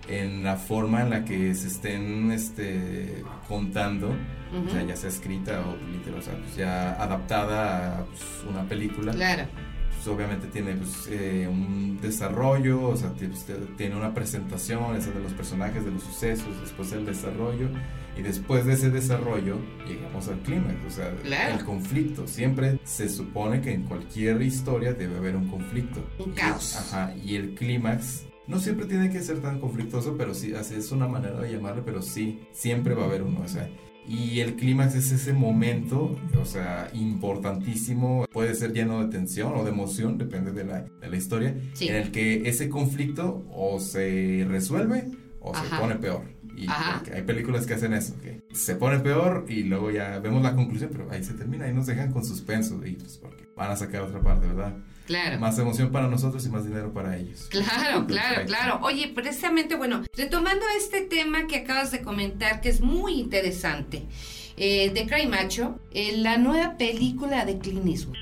en 0.07 0.43
la 0.43 0.57
forma 0.57 1.01
en 1.01 1.09
la 1.09 1.25
que 1.25 1.53
se 1.55 1.67
estén 1.67 2.31
este, 2.31 3.23
contando, 3.47 4.09
o 4.09 4.69
sea, 4.69 4.83
ya 4.83 4.95
sea 4.95 5.09
escrita 5.09 5.61
o 5.61 5.75
literal, 5.91 6.19
o 6.19 6.21
sea, 6.21 6.35
pues 6.35 6.55
ya 6.55 6.91
adaptada 7.01 7.99
a 7.99 8.05
pues, 8.05 8.21
una 8.49 8.63
película. 8.67 9.13
Claro. 9.13 9.45
Pues 9.95 10.07
obviamente 10.07 10.47
tiene 10.47 10.73
pues, 10.73 11.07
eh, 11.11 11.47
un 11.49 11.99
desarrollo, 12.01 12.89
o 12.89 12.97
sea, 12.97 13.11
pues, 13.11 13.45
tiene 13.77 13.95
una 13.95 14.13
presentación 14.13 14.95
esa 14.95 15.11
de 15.11 15.21
los 15.21 15.33
personajes, 15.33 15.85
de 15.85 15.91
los 15.91 16.03
sucesos, 16.03 16.59
después 16.59 16.91
el 16.91 17.05
desarrollo, 17.05 17.69
y 18.17 18.23
después 18.23 18.65
de 18.65 18.73
ese 18.73 18.89
desarrollo 18.89 19.57
llegamos 19.87 20.27
al 20.27 20.39
clímax, 20.39 20.75
o 20.85 20.89
sea, 20.89 21.13
el 21.53 21.63
conflicto. 21.63 22.27
Siempre 22.27 22.79
se 22.83 23.07
supone 23.07 23.61
que 23.61 23.73
en 23.73 23.83
cualquier 23.83 24.41
historia 24.41 24.93
debe 24.93 25.17
haber 25.17 25.35
un 25.35 25.47
conflicto. 25.47 26.03
Un 26.19 26.31
caos. 26.31 26.75
Ajá, 26.75 27.13
y 27.23 27.35
el 27.35 27.53
clímax 27.53 28.25
no 28.47 28.59
siempre 28.59 28.85
tiene 28.85 29.09
que 29.09 29.21
ser 29.21 29.39
tan 29.41 29.59
conflictuoso, 29.59 30.15
pero 30.17 30.33
sí, 30.33 30.53
así 30.53 30.75
es 30.75 30.91
una 30.91 31.07
manera 31.07 31.39
de 31.39 31.51
llamarle, 31.51 31.81
pero 31.85 32.01
sí, 32.01 32.39
siempre 32.51 32.93
va 32.93 33.03
a 33.03 33.05
haber 33.05 33.23
uno, 33.23 33.41
o 33.43 33.47
sea. 33.47 33.69
Y 34.07 34.39
el 34.39 34.55
clímax 34.55 34.95
es 34.95 35.11
ese 35.11 35.31
momento, 35.31 36.17
o 36.39 36.45
sea, 36.45 36.89
importantísimo, 36.93 38.25
puede 38.31 38.55
ser 38.55 38.73
lleno 38.73 39.03
de 39.03 39.11
tensión 39.11 39.53
o 39.55 39.63
de 39.63 39.69
emoción, 39.69 40.17
depende 40.17 40.51
de 40.51 40.65
la, 40.65 40.81
de 40.81 41.07
la 41.07 41.15
historia, 41.15 41.55
en 41.79 41.95
el 41.95 42.11
que 42.11 42.49
ese 42.49 42.67
conflicto 42.67 43.45
o 43.51 43.79
se 43.79 44.45
resuelve 44.49 45.05
o 45.39 45.53
se 45.55 45.75
pone 45.75 45.95
peor. 45.95 46.23
Y 46.55 46.67
hay 46.69 47.21
películas 47.23 47.65
que 47.65 47.73
hacen 47.73 47.93
eso, 47.93 48.19
que 48.21 48.41
se 48.53 48.75
pone 48.75 48.99
peor 48.99 49.45
y 49.47 49.63
luego 49.63 49.91
ya 49.91 50.19
vemos 50.19 50.43
la 50.43 50.55
conclusión, 50.55 50.89
pero 50.91 51.09
ahí 51.11 51.23
se 51.23 51.33
termina 51.33 51.67
y 51.67 51.73
nos 51.73 51.87
dejan 51.87 52.11
con 52.11 52.25
suspenso, 52.25 52.85
y 52.85 52.93
pues 52.93 53.17
porque 53.17 53.47
van 53.55 53.71
a 53.71 53.75
sacar 53.75 54.01
otra 54.01 54.21
parte, 54.21 54.47
¿verdad? 54.47 54.75
Claro. 55.05 55.39
Más 55.39 55.57
emoción 55.59 55.91
para 55.91 56.07
nosotros 56.07 56.45
y 56.45 56.49
más 56.49 56.65
dinero 56.65 56.93
para 56.93 57.17
ellos. 57.17 57.47
Claro, 57.49 58.05
claro, 58.05 58.45
claro. 58.45 58.79
Oye, 58.83 59.11
precisamente, 59.13 59.75
bueno, 59.75 60.03
retomando 60.15 60.65
este 60.77 61.01
tema 61.01 61.47
que 61.47 61.57
acabas 61.57 61.91
de 61.91 62.01
comentar, 62.01 62.61
que 62.61 62.69
es 62.69 62.81
muy 62.81 63.19
interesante, 63.19 64.07
eh, 64.57 64.91
de 64.93 65.07
Cry 65.07 65.27
Macho, 65.27 65.79
eh, 65.91 66.17
la 66.17 66.37
nueva 66.37 66.77
película 66.77 67.45
de 67.45 67.57
Clint 67.57 67.87
Eastwood. 67.87 68.15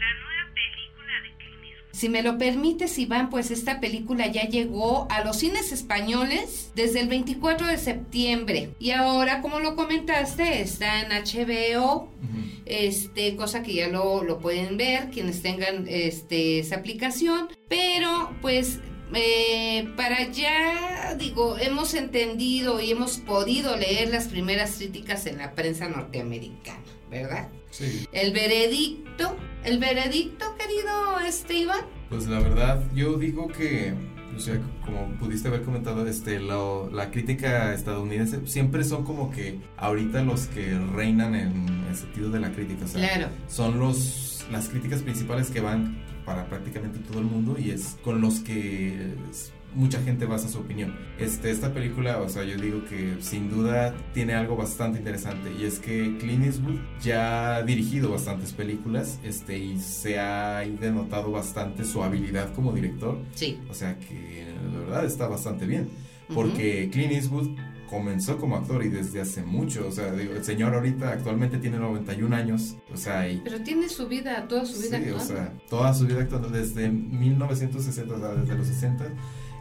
Si 2.00 2.08
me 2.08 2.24
lo 2.24 2.38
permites, 2.38 2.98
Iván, 2.98 3.30
pues 3.30 3.52
esta 3.52 3.82
película 3.82 4.26
ya 4.28 4.44
llegó 4.44 5.06
a 5.10 5.22
los 5.26 5.40
cines 5.40 5.74
españoles 5.74 6.72
desde 6.74 7.02
el 7.02 7.10
24 7.10 7.68
de 7.68 7.78
septiembre. 7.78 8.70
Y 8.80 8.92
ahora, 8.92 9.42
como 9.42 9.60
lo 9.60 9.76
comentaste, 9.76 10.62
está 10.62 11.02
en 11.02 11.10
HBO, 11.10 12.10
este, 12.66 13.36
cosa 13.36 13.64
que 13.64 13.74
ya 13.74 13.90
lo, 13.90 14.24
lo 14.24 14.40
pueden 14.40 14.78
ver 14.78 15.10
quienes 15.10 15.42
tengan 15.42 15.88
este, 15.90 16.60
esa 16.60 16.78
aplicación. 16.78 17.50
Pero, 17.68 18.34
pues, 18.42 18.80
eh, 19.14 19.90
para 19.98 20.32
ya, 20.32 21.16
digo, 21.20 21.58
hemos 21.58 21.96
entendido 21.96 22.80
y 22.80 22.92
hemos 22.92 23.18
podido 23.18 23.76
leer 23.76 24.08
las 24.08 24.30
primeras 24.30 24.78
críticas 24.78 25.26
en 25.26 25.40
la 25.40 25.54
prensa 25.54 25.90
norteamericana, 25.90 26.80
¿verdad? 27.10 27.50
Sí. 27.70 28.08
El 28.12 28.34
veredicto, 28.34 29.36
el 29.64 29.80
veredicto, 29.80 30.56
querido 30.58 31.20
este 31.26 31.60
Iván. 31.60 31.86
Pues 32.10 32.28
la 32.28 32.40
verdad, 32.40 32.84
yo 32.96 33.18
digo 33.18 33.48
que, 33.48 33.94
o 34.36 34.40
sea, 34.40 34.60
como 34.84 35.08
pudiste 35.20 35.48
haber 35.48 35.62
comentado, 35.62 36.08
este, 36.08 36.40
lo- 36.40 36.90
la 36.92 37.12
crítica 37.12 37.74
estadounidense 37.74 38.40
siempre 38.48 38.84
son 38.84 39.04
como 39.04 39.30
que 39.32 39.60
ahorita 39.78 40.24
los 40.24 40.48
que 40.48 40.78
reinan 40.96 41.36
en 41.36 41.86
el 41.90 41.96
sentido 41.96 42.32
de 42.32 42.40
la 42.40 42.52
crítica, 42.52 42.86
o 42.86 42.88
sea, 42.88 43.08
Claro. 43.08 43.32
son 43.48 43.80
los 43.80 44.26
las 44.52 44.68
críticas 44.70 45.04
principales 45.04 45.52
que 45.52 45.62
van 45.62 46.04
para 46.26 46.50
prácticamente 46.50 46.98
todo 47.08 47.20
el 47.20 47.26
mundo 47.26 47.56
y 47.60 47.70
es 47.70 47.98
con 48.04 48.20
los 48.20 48.40
que 48.40 49.14
mucha 49.76 50.02
gente 50.02 50.26
basa 50.26 50.50
su 50.50 50.60
opinión. 50.60 50.96
Este, 51.20 51.52
esta 51.52 51.74
película, 51.74 52.18
o 52.20 52.30
sea, 52.30 52.44
yo 52.44 52.58
digo 52.58 52.84
que 52.86 53.18
sin 53.22 53.50
duda 53.50 53.94
tiene 54.14 54.34
algo 54.34 54.56
bastante 54.56 55.00
interesante 55.00 55.52
y 55.60 55.66
es 55.66 55.80
que 55.80 56.18
Clint 56.20 56.46
Eastwood 56.46 56.80
ya 57.02 57.58
ha 57.58 57.64
dirigido 57.64 58.12
bastantes 58.12 58.54
películas 58.54 59.20
este, 59.24 59.58
y 59.60 59.80
se 59.80 60.20
ha 60.20 60.60
denotado 60.60 61.32
bastante 61.32 61.86
su 61.86 62.04
habilidad 62.04 62.54
como 62.54 62.72
director. 62.74 63.20
Sí. 63.36 63.60
O 63.70 63.74
sea 63.74 63.98
que 64.00 64.46
de 64.72 64.78
verdad 64.80 65.06
está 65.06 65.28
bastante 65.28 65.66
bien. 65.66 65.90
Porque 66.34 66.90
Clint 66.92 67.12
Eastwood 67.14 67.50
comenzó 67.90 68.38
como 68.38 68.56
actor 68.56 68.86
y 68.86 68.90
desde 68.90 69.20
hace 69.20 69.42
mucho. 69.42 69.88
O 69.88 69.92
sea, 69.92 70.12
digo, 70.12 70.34
el 70.34 70.44
señor 70.44 70.76
ahorita 70.76 71.10
actualmente 71.12 71.58
tiene 71.58 71.80
91 71.80 72.36
años. 72.36 72.76
O 72.94 72.98
sea, 72.98 73.28
y 73.28 73.42
Pero 73.44 73.62
tiene 73.62 73.90
su 73.90 74.08
vida, 74.08 74.48
toda 74.48 74.64
su 74.66 74.80
vida 74.80 75.00
Sí, 75.00 75.10
o 75.10 75.18
actuando. 75.18 75.26
sea, 75.26 75.54
toda 75.70 75.94
su 75.96 76.06
vida 76.06 76.22
actuando 76.22 76.50
desde 76.50 76.88
1960, 76.90 78.14
o 78.14 78.20
sea, 78.20 78.30
desde 78.36 78.56
los 78.56 78.68
60, 78.68 79.08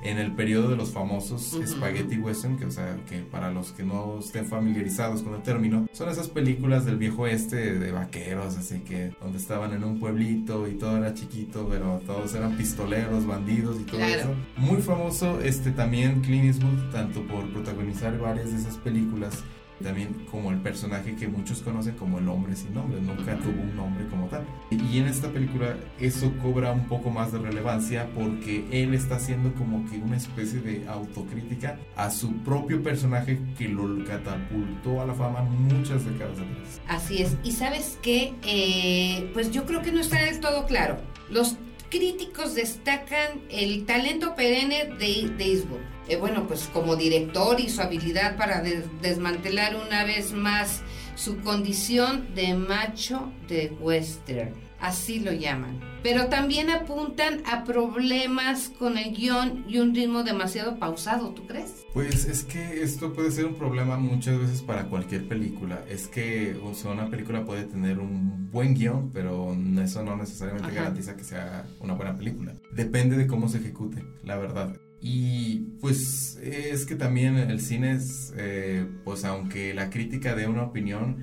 en 0.03 0.19
el 0.19 0.33
periodo 0.33 0.71
de 0.71 0.77
los 0.77 0.91
famosos 0.93 1.59
spaghetti 1.67 2.19
western, 2.19 2.57
que 2.57 2.67
o 2.67 2.71
sea, 2.71 2.97
que 3.09 3.19
para 3.19 3.51
los 3.51 3.73
que 3.73 3.83
no 3.83 4.19
estén 4.21 4.47
familiarizados 4.47 5.23
con 5.23 5.35
el 5.35 5.43
término, 5.43 5.87
son 5.93 6.09
esas 6.09 6.29
películas 6.29 6.85
del 6.85 6.97
viejo 6.97 7.27
este 7.27 7.79
de 7.79 7.93
vaqueros, 7.93 8.57
así 8.57 8.81
que 8.81 9.13
donde 9.21 9.39
estaban 9.39 9.73
en 9.73 9.85
un 9.85 9.99
pueblito 9.99 10.69
y 10.69 10.73
todo 10.75 10.97
era 10.99 11.15
chiquito, 11.15 11.67
pero 11.69 12.01
todos 12.07 12.35
eran 12.35 12.57
pistoleros, 12.57 13.27
bandidos 13.27 13.81
y 13.81 13.85
todo 13.85 13.97
Claro. 13.99 14.21
eso. 14.21 14.35
Muy 14.57 14.81
famoso 14.83 15.41
este 15.41 15.71
también 15.73 16.21
Clint 16.21 16.45
Eastwood, 16.45 16.91
tanto 16.93 17.23
por 17.27 17.49
protagonizar 17.53 18.17
varias 18.19 18.53
de 18.53 18.59
esas 18.59 18.77
películas 18.77 19.43
también 19.83 20.27
como 20.31 20.51
el 20.51 20.59
personaje 20.59 21.15
que 21.15 21.29
muchos 21.29 21.61
conocen 21.61 21.95
como 21.95 22.19
el 22.19 22.29
hombre 22.29 22.57
sin 22.57 22.75
nombre, 22.75 23.01
nunca 23.01 23.37
tuvo 23.39 23.63
un 23.63 23.77
nombre 23.77 24.07
como 24.09 24.27
tal. 24.27 24.45
Y 24.71 24.99
en 24.99 25.07
esta 25.07 25.29
película 25.29 25.77
eso 26.01 26.33
cobra 26.43 26.73
un 26.73 26.87
poco 26.87 27.11
más 27.11 27.33
de 27.33 27.39
relevancia 27.39 28.09
porque 28.15 28.65
él 28.71 28.95
está 28.95 29.17
haciendo 29.17 29.53
como 29.55 29.89
que 29.91 29.99
una 29.99 30.17
especie 30.17 30.61
de 30.61 30.87
autocrítica 30.89 31.79
a 31.97 32.11
su 32.11 32.33
propio 32.39 32.83
personaje 32.83 33.39
que 33.57 33.69
lo 33.69 34.05
catapultó 34.05 35.01
a 35.01 35.07
la 35.07 35.15
fama 35.15 35.43
muchas 35.43 36.05
décadas 36.05 36.39
atrás. 36.39 36.81
Así 36.89 37.23
es. 37.23 37.37
Y 37.43 37.53
sabes 37.53 37.99
qué, 38.03 38.35
Eh, 38.45 39.31
pues 39.33 39.51
yo 39.51 39.65
creo 39.65 39.83
que 39.83 39.93
no 39.93 40.01
está 40.01 40.23
del 40.23 40.41
todo 40.41 40.67
claro. 40.67 40.97
Los 41.31 41.57
críticos 41.91 42.55
destacan 42.55 43.41
el 43.51 43.85
talento 43.87 44.35
perenne 44.35 44.95
de, 44.99 45.31
Eastwood. 45.39 45.81
Eh, 46.09 46.17
bueno, 46.17 46.47
pues 46.47 46.69
como 46.73 46.97
director 46.97 47.61
y 47.61 47.69
su 47.69 47.81
habilidad 47.83 48.37
para 48.37 48.61
de- 48.63 48.85
desmantelar 49.03 49.77
una 49.77 50.05
vez 50.05 50.33
más 50.33 50.83
su 51.15 51.39
condición 51.39 52.35
de 52.35 52.55
macho 52.55 53.33
de 53.49 53.73
western. 53.81 54.55
Así 54.81 55.19
lo 55.19 55.33
llaman. 55.33 55.81
Pero 56.05 56.27
también 56.29 56.71
apuntan 56.71 57.43
a 57.45 57.65
problemas 57.65 58.69
con 58.79 58.97
el 58.97 59.13
guion 59.13 59.65
y 59.69 59.79
un 59.79 59.93
ritmo 59.93 60.23
demasiado 60.23 60.79
pausado, 60.79 61.31
¿tú 61.31 61.45
crees? 61.49 61.85
Pues 61.93 62.27
es 62.27 62.45
que 62.45 62.81
esto 62.85 63.13
puede 63.13 63.33
ser 63.33 63.47
un 63.47 63.57
problema 63.57 63.97
muchas 63.99 64.39
veces 64.39 64.63
para 64.63 64.85
cualquier 64.85 65.27
película. 65.27 65.81
Es 65.91 66.07
que 66.07 66.57
o 66.63 66.73
sea, 66.75 66.93
una 66.93 67.11
película 67.11 67.45
puede 67.45 67.65
tener 67.65 67.99
un 67.99 68.49
buen 68.53 68.75
guion, 68.75 69.11
pero 69.13 69.53
eso 69.83 70.05
no 70.05 70.17
necesariamente 70.17 70.69
Ajá. 70.69 70.77
garantiza 70.83 71.17
que 71.17 71.25
sea 71.25 71.67
una 71.81 71.95
buena 71.95 72.17
película. 72.17 72.55
Depende 72.73 73.17
de 73.17 73.27
cómo 73.27 73.49
se 73.49 73.59
ejecute, 73.59 74.05
la 74.23 74.37
verdad. 74.37 74.77
Y 75.01 75.61
pues 75.81 76.39
es 76.43 76.85
que 76.87 76.97
también 76.97 77.37
el 77.37 77.61
cine 77.61 77.93
es, 77.93 78.33
eh, 78.37 78.87
pues 79.05 79.25
aunque 79.25 79.73
la 79.75 79.91
crítica 79.91 80.35
dé 80.35 80.47
una 80.49 80.63
opinión, 80.65 81.19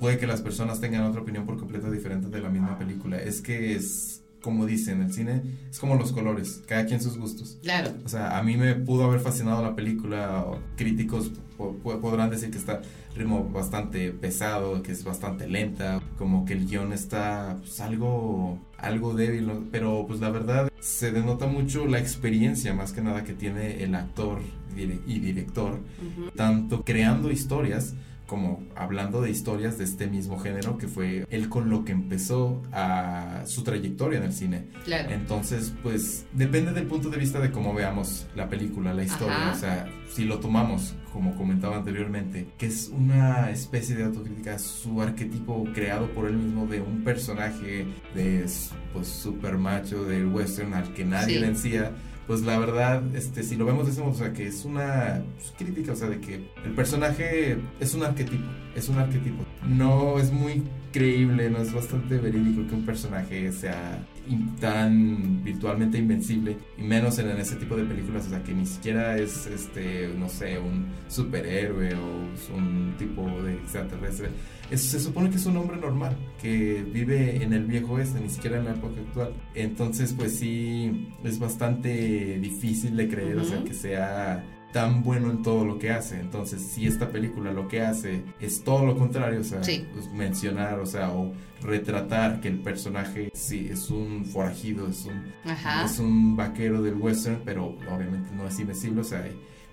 puede 0.00 0.18
que 0.18 0.26
las 0.26 0.40
personas 0.42 0.80
tengan 0.80 1.02
otra 1.04 1.20
opinión 1.20 1.44
por 1.46 1.58
completo 1.58 1.90
diferente 1.90 2.28
de 2.28 2.40
la 2.40 2.48
misma 2.48 2.78
película. 2.78 3.18
Es 3.20 3.42
que 3.42 3.74
es, 3.74 4.22
como 4.40 4.64
dicen, 4.66 5.02
el 5.02 5.12
cine 5.12 5.42
es 5.70 5.78
como 5.78 5.94
los 5.96 6.12
colores, 6.12 6.62
cada 6.66 6.86
quien 6.86 7.00
sus 7.02 7.18
gustos. 7.18 7.58
Claro. 7.62 7.90
O 8.04 8.08
sea, 8.08 8.38
a 8.38 8.42
mí 8.42 8.56
me 8.56 8.74
pudo 8.74 9.04
haber 9.04 9.20
fascinado 9.20 9.62
la 9.62 9.76
película. 9.76 10.44
o 10.46 10.58
Críticos 10.76 11.30
po- 11.58 11.76
po- 11.82 12.00
podrán 12.00 12.30
decir 12.30 12.50
que 12.50 12.58
está 12.58 12.80
ritmo 13.14 13.44
bastante 13.50 14.10
pesado, 14.10 14.82
que 14.82 14.90
es 14.92 15.04
bastante 15.04 15.46
lenta, 15.46 16.00
como 16.16 16.44
que 16.46 16.54
el 16.54 16.66
guion 16.66 16.92
está 16.94 17.56
pues, 17.60 17.78
algo, 17.80 18.58
algo 18.82 19.14
débil, 19.14 19.50
pero 19.70 20.04
pues 20.06 20.20
la 20.20 20.30
verdad 20.30 20.70
se 20.80 21.12
denota 21.12 21.46
mucho 21.46 21.86
la 21.86 21.98
experiencia 21.98 22.74
más 22.74 22.92
que 22.92 23.00
nada 23.00 23.24
que 23.24 23.32
tiene 23.32 23.82
el 23.82 23.94
actor 23.94 24.40
y 24.76 25.18
director, 25.18 25.80
tanto 26.34 26.82
creando 26.82 27.30
historias 27.30 27.94
como 28.32 28.62
hablando 28.74 29.20
de 29.20 29.30
historias 29.30 29.76
de 29.76 29.84
este 29.84 30.06
mismo 30.06 30.38
género 30.38 30.78
que 30.78 30.88
fue 30.88 31.26
él 31.28 31.50
con 31.50 31.68
lo 31.68 31.84
que 31.84 31.92
empezó 31.92 32.62
a 32.72 33.42
su 33.44 33.62
trayectoria 33.62 34.20
en 34.20 34.24
el 34.24 34.32
cine. 34.32 34.68
Claro. 34.86 35.10
Entonces, 35.10 35.74
pues 35.82 36.24
depende 36.32 36.72
del 36.72 36.86
punto 36.86 37.10
de 37.10 37.18
vista 37.18 37.40
de 37.40 37.50
cómo 37.50 37.74
veamos 37.74 38.26
la 38.34 38.48
película, 38.48 38.94
la 38.94 39.04
historia. 39.04 39.36
Ajá. 39.36 39.52
O 39.52 39.58
sea, 39.60 39.86
si 40.10 40.24
lo 40.24 40.38
tomamos, 40.40 40.94
como 41.12 41.36
comentaba 41.36 41.76
anteriormente, 41.76 42.46
que 42.56 42.68
es 42.68 42.88
una 42.88 43.50
especie 43.50 43.96
de 43.96 44.04
autocrítica, 44.04 44.58
su 44.58 45.02
arquetipo 45.02 45.64
creado 45.74 46.06
por 46.12 46.26
él 46.26 46.38
mismo 46.38 46.66
de 46.66 46.80
un 46.80 47.04
personaje 47.04 47.84
de 48.14 48.46
pues 48.94 49.08
super 49.08 49.58
macho 49.58 50.06
del 50.06 50.28
western 50.28 50.72
al 50.72 50.94
que 50.94 51.04
nadie 51.04 51.34
Sí. 51.34 51.40
le 51.40 51.46
encía. 51.48 51.92
Pues 52.32 52.44
la 52.44 52.58
verdad, 52.58 53.02
este, 53.14 53.42
si 53.42 53.56
lo 53.56 53.66
vemos 53.66 53.84
de 53.84 53.92
ese 53.92 54.00
modo, 54.00 54.12
o 54.12 54.14
sea, 54.14 54.32
que 54.32 54.46
es 54.46 54.64
una 54.64 55.22
pues, 55.36 55.52
crítica, 55.58 55.92
o 55.92 55.94
sea, 55.94 56.08
de 56.08 56.18
que 56.18 56.36
el 56.64 56.72
personaje 56.74 57.58
es 57.78 57.92
un 57.92 58.04
arquetipo, 58.04 58.44
es 58.74 58.88
un 58.88 58.96
arquetipo. 58.96 59.44
No 59.68 60.18
es 60.18 60.32
muy 60.32 60.62
creíble, 60.94 61.50
no 61.50 61.58
es 61.58 61.74
bastante 61.74 62.16
verídico 62.16 62.66
que 62.66 62.74
un 62.74 62.86
personaje 62.86 63.52
sea 63.52 64.02
tan 64.60 65.42
virtualmente 65.44 65.98
invencible 65.98 66.56
y 66.78 66.82
menos 66.82 67.18
en, 67.18 67.30
en 67.30 67.38
ese 67.38 67.56
tipo 67.56 67.76
de 67.76 67.84
películas, 67.84 68.26
o 68.26 68.30
sea, 68.30 68.42
que 68.42 68.54
ni 68.54 68.66
siquiera 68.66 69.16
es, 69.18 69.46
este, 69.46 70.08
no 70.16 70.28
sé, 70.28 70.58
un 70.58 70.86
superhéroe 71.08 71.94
o 71.94 72.54
un 72.56 72.94
tipo 72.98 73.28
de 73.42 73.54
extraterrestre. 73.54 74.28
Es- 74.70 74.82
se 74.82 75.00
supone 75.00 75.28
que 75.30 75.36
es 75.36 75.46
un 75.46 75.56
hombre 75.56 75.76
normal 75.76 76.16
que 76.40 76.84
vive 76.92 77.42
en 77.42 77.52
el 77.52 77.64
viejo 77.64 77.94
oeste, 77.94 78.20
ni 78.20 78.28
siquiera 78.30 78.58
en 78.58 78.64
la 78.66 78.70
época 78.72 79.00
actual. 79.00 79.32
Entonces, 79.54 80.12
pues 80.16 80.38
sí, 80.38 81.08
es 81.24 81.38
bastante 81.38 82.38
difícil 82.40 82.96
de 82.96 83.08
creer, 83.08 83.38
o 83.38 83.44
sea, 83.44 83.62
que 83.64 83.74
sea 83.74 84.44
tan 84.72 85.02
bueno 85.02 85.30
en 85.30 85.42
todo 85.42 85.64
lo 85.64 85.78
que 85.78 85.90
hace. 85.90 86.18
Entonces, 86.18 86.62
si 86.62 86.86
esta 86.86 87.10
película 87.10 87.52
lo 87.52 87.68
que 87.68 87.82
hace 87.82 88.22
es 88.40 88.64
todo 88.64 88.86
lo 88.86 88.96
contrario, 88.96 89.40
o 89.40 89.44
sea, 89.44 89.62
Sí. 89.62 89.86
pues, 89.92 90.10
mencionar, 90.12 90.78
o 90.80 90.86
sea, 90.86 91.10
o 91.10 91.32
retratar 91.62 92.40
que 92.40 92.48
el 92.48 92.58
personaje 92.58 93.30
sí 93.34 93.68
es 93.70 93.90
un 93.90 94.24
forajido, 94.24 94.88
es 94.88 95.04
un, 95.06 95.32
Ajá. 95.44 95.84
es 95.84 95.98
un 95.98 96.36
vaquero 96.36 96.82
del 96.82 96.94
western, 96.94 97.40
pero 97.44 97.76
obviamente 97.90 98.30
no 98.34 98.46
es 98.46 98.58
invencible, 98.58 99.00
o 99.02 99.04
sea, 99.04 99.24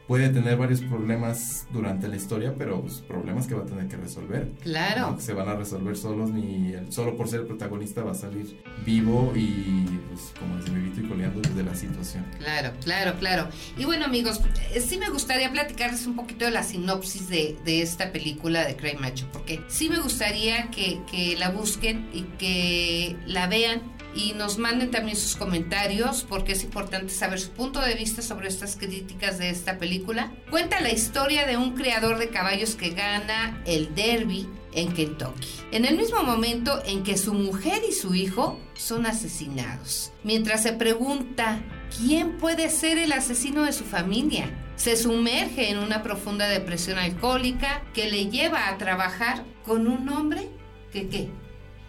puede 0.09 0.29
tener 0.29 0.57
varios 0.57 0.81
problemas 0.81 1.67
durante 1.71 2.07
la 2.07 2.15
historia, 2.15 2.55
pero 2.57 2.81
pues, 2.81 2.95
problemas 2.95 3.45
que 3.45 3.53
va 3.53 3.61
a 3.61 3.65
tener 3.67 3.87
que 3.87 3.95
resolver. 3.95 4.49
Claro. 4.63 5.11
No 5.11 5.15
que 5.17 5.21
se 5.21 5.33
van 5.33 5.47
a 5.47 5.53
resolver 5.53 5.95
solos, 5.95 6.31
ni 6.31 6.73
el- 6.73 6.91
solo 6.91 7.15
por 7.15 7.27
ser 7.29 7.41
el 7.41 7.45
protagonista 7.45 8.03
va 8.03 8.13
a 8.13 8.15
salir 8.15 8.59
vivo 8.83 9.31
y, 9.35 9.85
pues, 10.09 10.33
como 10.39 10.57
dice 10.57 10.71
vivito 10.71 11.01
y 11.01 11.03
coleando 11.07 11.41
desde 11.41 11.61
la 11.63 11.75
situación. 11.75 12.25
Claro, 12.39 12.71
claro, 12.83 13.13
claro. 13.19 13.49
Y 13.77 13.85
bueno, 13.85 14.05
amigos, 14.05 14.41
eh, 14.73 14.81
sí 14.81 14.97
me 14.97 15.09
gustaría 15.09 15.51
platicarles 15.51 16.07
un 16.07 16.15
poquito 16.15 16.43
de 16.45 16.51
la 16.51 16.63
sinopsis 16.63 17.29
de, 17.29 17.55
de 17.63 17.83
esta 17.83 18.11
película 18.11 18.65
de 18.65 18.75
Cray 18.75 18.97
Macho, 18.97 19.27
porque 19.31 19.61
sí 19.67 19.89
me 19.89 19.99
gustaría 19.99 20.71
que, 20.71 21.01
que 21.11 21.37
la 21.37 21.51
busquen 21.51 22.09
y 22.11 22.23
que 22.39 23.15
la 23.27 23.45
vean 23.45 23.83
y 24.15 24.33
nos 24.33 24.57
manden 24.57 24.91
también 24.91 25.17
sus 25.17 25.35
comentarios 25.35 26.25
porque 26.27 26.53
es 26.53 26.63
importante 26.63 27.13
saber 27.13 27.39
su 27.39 27.51
punto 27.51 27.79
de 27.79 27.95
vista 27.95 28.21
sobre 28.21 28.47
estas 28.47 28.75
críticas 28.75 29.37
de 29.37 29.49
esta 29.49 29.77
película. 29.77 30.31
Cuenta 30.49 30.79
la 30.79 30.91
historia 30.91 31.45
de 31.45 31.57
un 31.57 31.75
criador 31.75 32.17
de 32.17 32.29
caballos 32.29 32.75
que 32.75 32.91
gana 32.91 33.61
el 33.65 33.93
derby 33.95 34.47
en 34.73 34.93
Kentucky, 34.93 35.47
en 35.71 35.85
el 35.85 35.97
mismo 35.97 36.23
momento 36.23 36.81
en 36.85 37.03
que 37.03 37.17
su 37.17 37.33
mujer 37.33 37.81
y 37.87 37.91
su 37.91 38.13
hijo 38.13 38.59
son 38.75 39.05
asesinados. 39.05 40.11
Mientras 40.23 40.63
se 40.63 40.73
pregunta, 40.73 41.59
¿quién 41.97 42.37
puede 42.37 42.69
ser 42.69 42.97
el 42.97 43.11
asesino 43.11 43.63
de 43.63 43.73
su 43.73 43.83
familia? 43.83 44.49
Se 44.75 44.95
sumerge 44.95 45.69
en 45.69 45.79
una 45.79 46.03
profunda 46.03 46.47
depresión 46.47 46.97
alcohólica 46.97 47.83
que 47.93 48.09
le 48.09 48.27
lleva 48.27 48.69
a 48.69 48.77
trabajar 48.77 49.43
con 49.65 49.87
un 49.87 50.07
hombre 50.09 50.49
que 50.91 51.09
qué? 51.09 51.29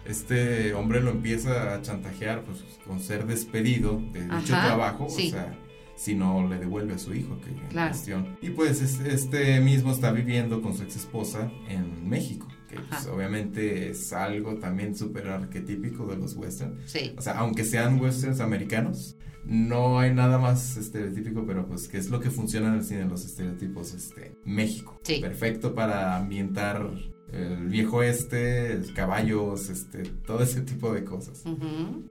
Este 0.05 0.73
hombre 0.73 1.01
lo 1.01 1.11
empieza 1.11 1.73
a 1.73 1.81
chantajear 1.81 2.43
pues, 2.43 2.63
con 2.85 2.99
ser 2.99 3.25
despedido 3.25 4.01
de 4.11 4.23
dicho 4.23 4.53
trabajo, 4.53 5.05
o 5.05 5.09
sea, 5.09 5.57
si 5.95 6.15
no 6.15 6.47
le 6.47 6.57
devuelve 6.57 6.95
a 6.95 6.97
su 6.97 7.13
hijo 7.13 7.39
que 7.41 7.49
en 7.51 7.87
cuestión. 7.87 8.37
Y 8.41 8.49
pues 8.49 8.81
este 8.81 9.59
mismo 9.59 9.91
está 9.91 10.11
viviendo 10.11 10.61
con 10.61 10.75
su 10.75 10.83
ex 10.83 10.95
esposa 10.95 11.51
en 11.67 12.09
México 12.09 12.47
que 12.71 12.79
pues, 12.79 13.05
obviamente 13.07 13.89
es 13.89 14.13
algo 14.13 14.55
también 14.55 14.95
súper 14.95 15.27
arquetípico 15.27 16.05
de 16.07 16.15
los 16.15 16.35
westerns. 16.35 16.89
Sí. 16.89 17.13
O 17.17 17.21
sea, 17.21 17.33
aunque 17.39 17.65
sean 17.65 17.99
westerns 17.99 18.39
americanos, 18.39 19.17
no 19.43 19.99
hay 19.99 20.13
nada 20.13 20.37
más 20.37 20.77
estereotípico, 20.77 21.45
pero 21.45 21.67
pues 21.67 21.87
que 21.87 21.97
es 21.97 22.09
lo 22.09 22.19
que 22.19 22.29
funciona 22.29 22.69
en 22.69 22.75
el 22.75 22.83
cine, 22.83 23.05
los 23.05 23.25
estereotipos, 23.25 23.93
este, 23.93 24.37
México. 24.45 24.99
Sí. 25.03 25.19
Perfecto 25.19 25.75
para 25.75 26.15
ambientar 26.15 26.89
el 27.33 27.67
viejo 27.67 28.03
este, 28.03 28.81
caballos, 28.93 29.69
este, 29.69 30.03
todo 30.25 30.43
ese 30.43 30.61
tipo 30.61 30.93
de 30.93 31.03
cosas. 31.03 31.43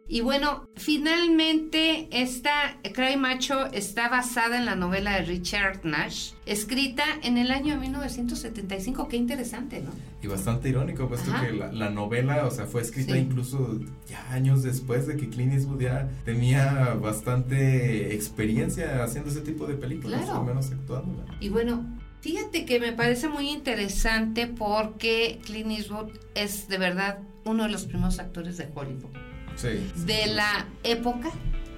Y 0.09 0.21
bueno, 0.23 0.69
finalmente 0.77 2.09
esta 2.11 2.79
Cry 2.95 3.17
Macho 3.17 3.67
está 3.73 4.09
basada 4.09 4.59
en 4.59 4.67
la 4.67 4.77
novela 4.77 5.17
de 5.17 5.23
Richard 5.23 5.81
Nash, 5.85 6.33
escrita 6.47 7.05
en 7.23 7.39
el 7.39 7.51
año 7.51 7.79
1975. 7.79 9.09
Qué 9.09 9.17
interesante, 9.17 9.81
¿no? 9.81 9.91
Y 10.23 10.27
bastante 10.27 10.69
irónico, 10.69 11.09
puesto 11.09 11.31
que 11.41 11.53
la, 11.53 11.91
novela, 11.91 12.47
o 12.47 12.51
sea, 12.51 12.67
fue 12.67 12.83
escrita 12.83 13.17
incluso 13.17 13.79
ya 14.09 14.31
años 14.33 14.63
después 14.63 15.07
de 15.07 15.17
que 15.17 15.29
Clint 15.29 15.53
Eastwood 15.55 15.81
ya 15.81 16.09
tenía 16.25 16.95
bastante 16.95 18.15
experiencia 18.15 19.03
haciendo 19.03 19.31
ese 19.31 19.41
tipo 19.41 19.67
de 19.67 19.75
películas, 19.75 20.29
al 20.29 20.45
menos 20.45 20.71
actuando. 20.71 21.25
Y 21.41 21.49
bueno, 21.49 21.85
Fíjate 22.21 22.67
que 22.67 22.79
me 22.81 22.93
parece 22.93 23.29
muy 23.29 23.49
interesante 23.49 24.47
porque 24.47 25.39
Clint 25.45 25.71
Eastwood 25.71 26.11
es 26.35 26.69
de 26.69 26.79
verdad 26.79 27.21
uno 27.45 27.65
de 27.65 27.71
los 27.71 27.85
primeros 27.87 28.19
actores 28.19 28.59
de 28.59 28.69
Hollywood. 28.75 29.11
Sí. 29.57 29.91
De 30.07 30.27
la 30.27 30.67
época 30.83 31.31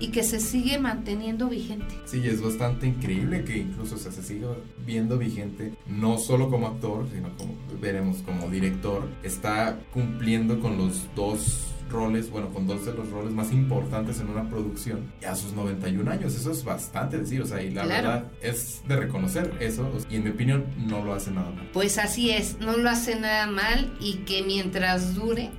y 0.02 0.08
que 0.08 0.25
se 0.25 0.40
sigue 0.40 0.80
manteniendo 0.80 1.49
vigente. 1.49 1.94
Sí, 2.06 2.20
es 2.26 2.42
bastante 2.42 2.88
increíble 2.88 3.44
que 3.44 3.58
incluso 3.58 3.96
se 3.96 4.11
siga 4.11 4.49
viendo 4.84 5.16
vigente, 5.16 5.75
no 5.87 6.18
solo 6.18 6.50
como 6.50 6.66
actor, 6.66 7.06
sino 7.12 7.37
como 7.37 7.54
veremos 7.80 8.16
como 8.22 8.50
director, 8.50 9.08
está 9.22 9.78
cumpliendo 9.92 10.58
con 10.58 10.76
los 10.76 11.06
dos 11.14 11.72
roles, 11.92 12.30
bueno, 12.30 12.49
con 12.49 12.66
dos 12.66 12.84
de 12.87 12.94
los 12.94 13.11
roles 13.11 13.32
más 13.32 13.52
importantes 13.52 14.18
en 14.20 14.30
una 14.30 14.49
producción 14.49 15.12
a 15.26 15.37
sus 15.37 15.52
91 15.52 16.11
años. 16.11 16.34
Eso 16.34 16.50
es 16.50 16.64
bastante 16.64 17.18
decir, 17.18 17.42
o 17.42 17.46
sea, 17.46 17.62
y 17.62 17.70
la 17.70 17.87
verdad 17.87 18.25
es 18.40 18.82
de 18.88 18.96
reconocer 18.96 19.54
eso 19.61 19.90
y 20.11 20.16
en 20.16 20.25
mi 20.25 20.30
opinión 20.30 20.64
no 20.88 21.04
lo 21.04 21.14
hace 21.14 21.30
nada 21.30 21.50
mal. 21.50 21.70
Pues 21.72 21.99
así 21.99 22.30
es, 22.30 22.58
no 22.58 22.76
lo 22.76 22.90
hace 22.90 23.20
nada 23.20 23.46
mal 23.46 23.94
y 24.00 24.14
que 24.25 24.42
mientras 24.42 25.14
dure 25.14 25.50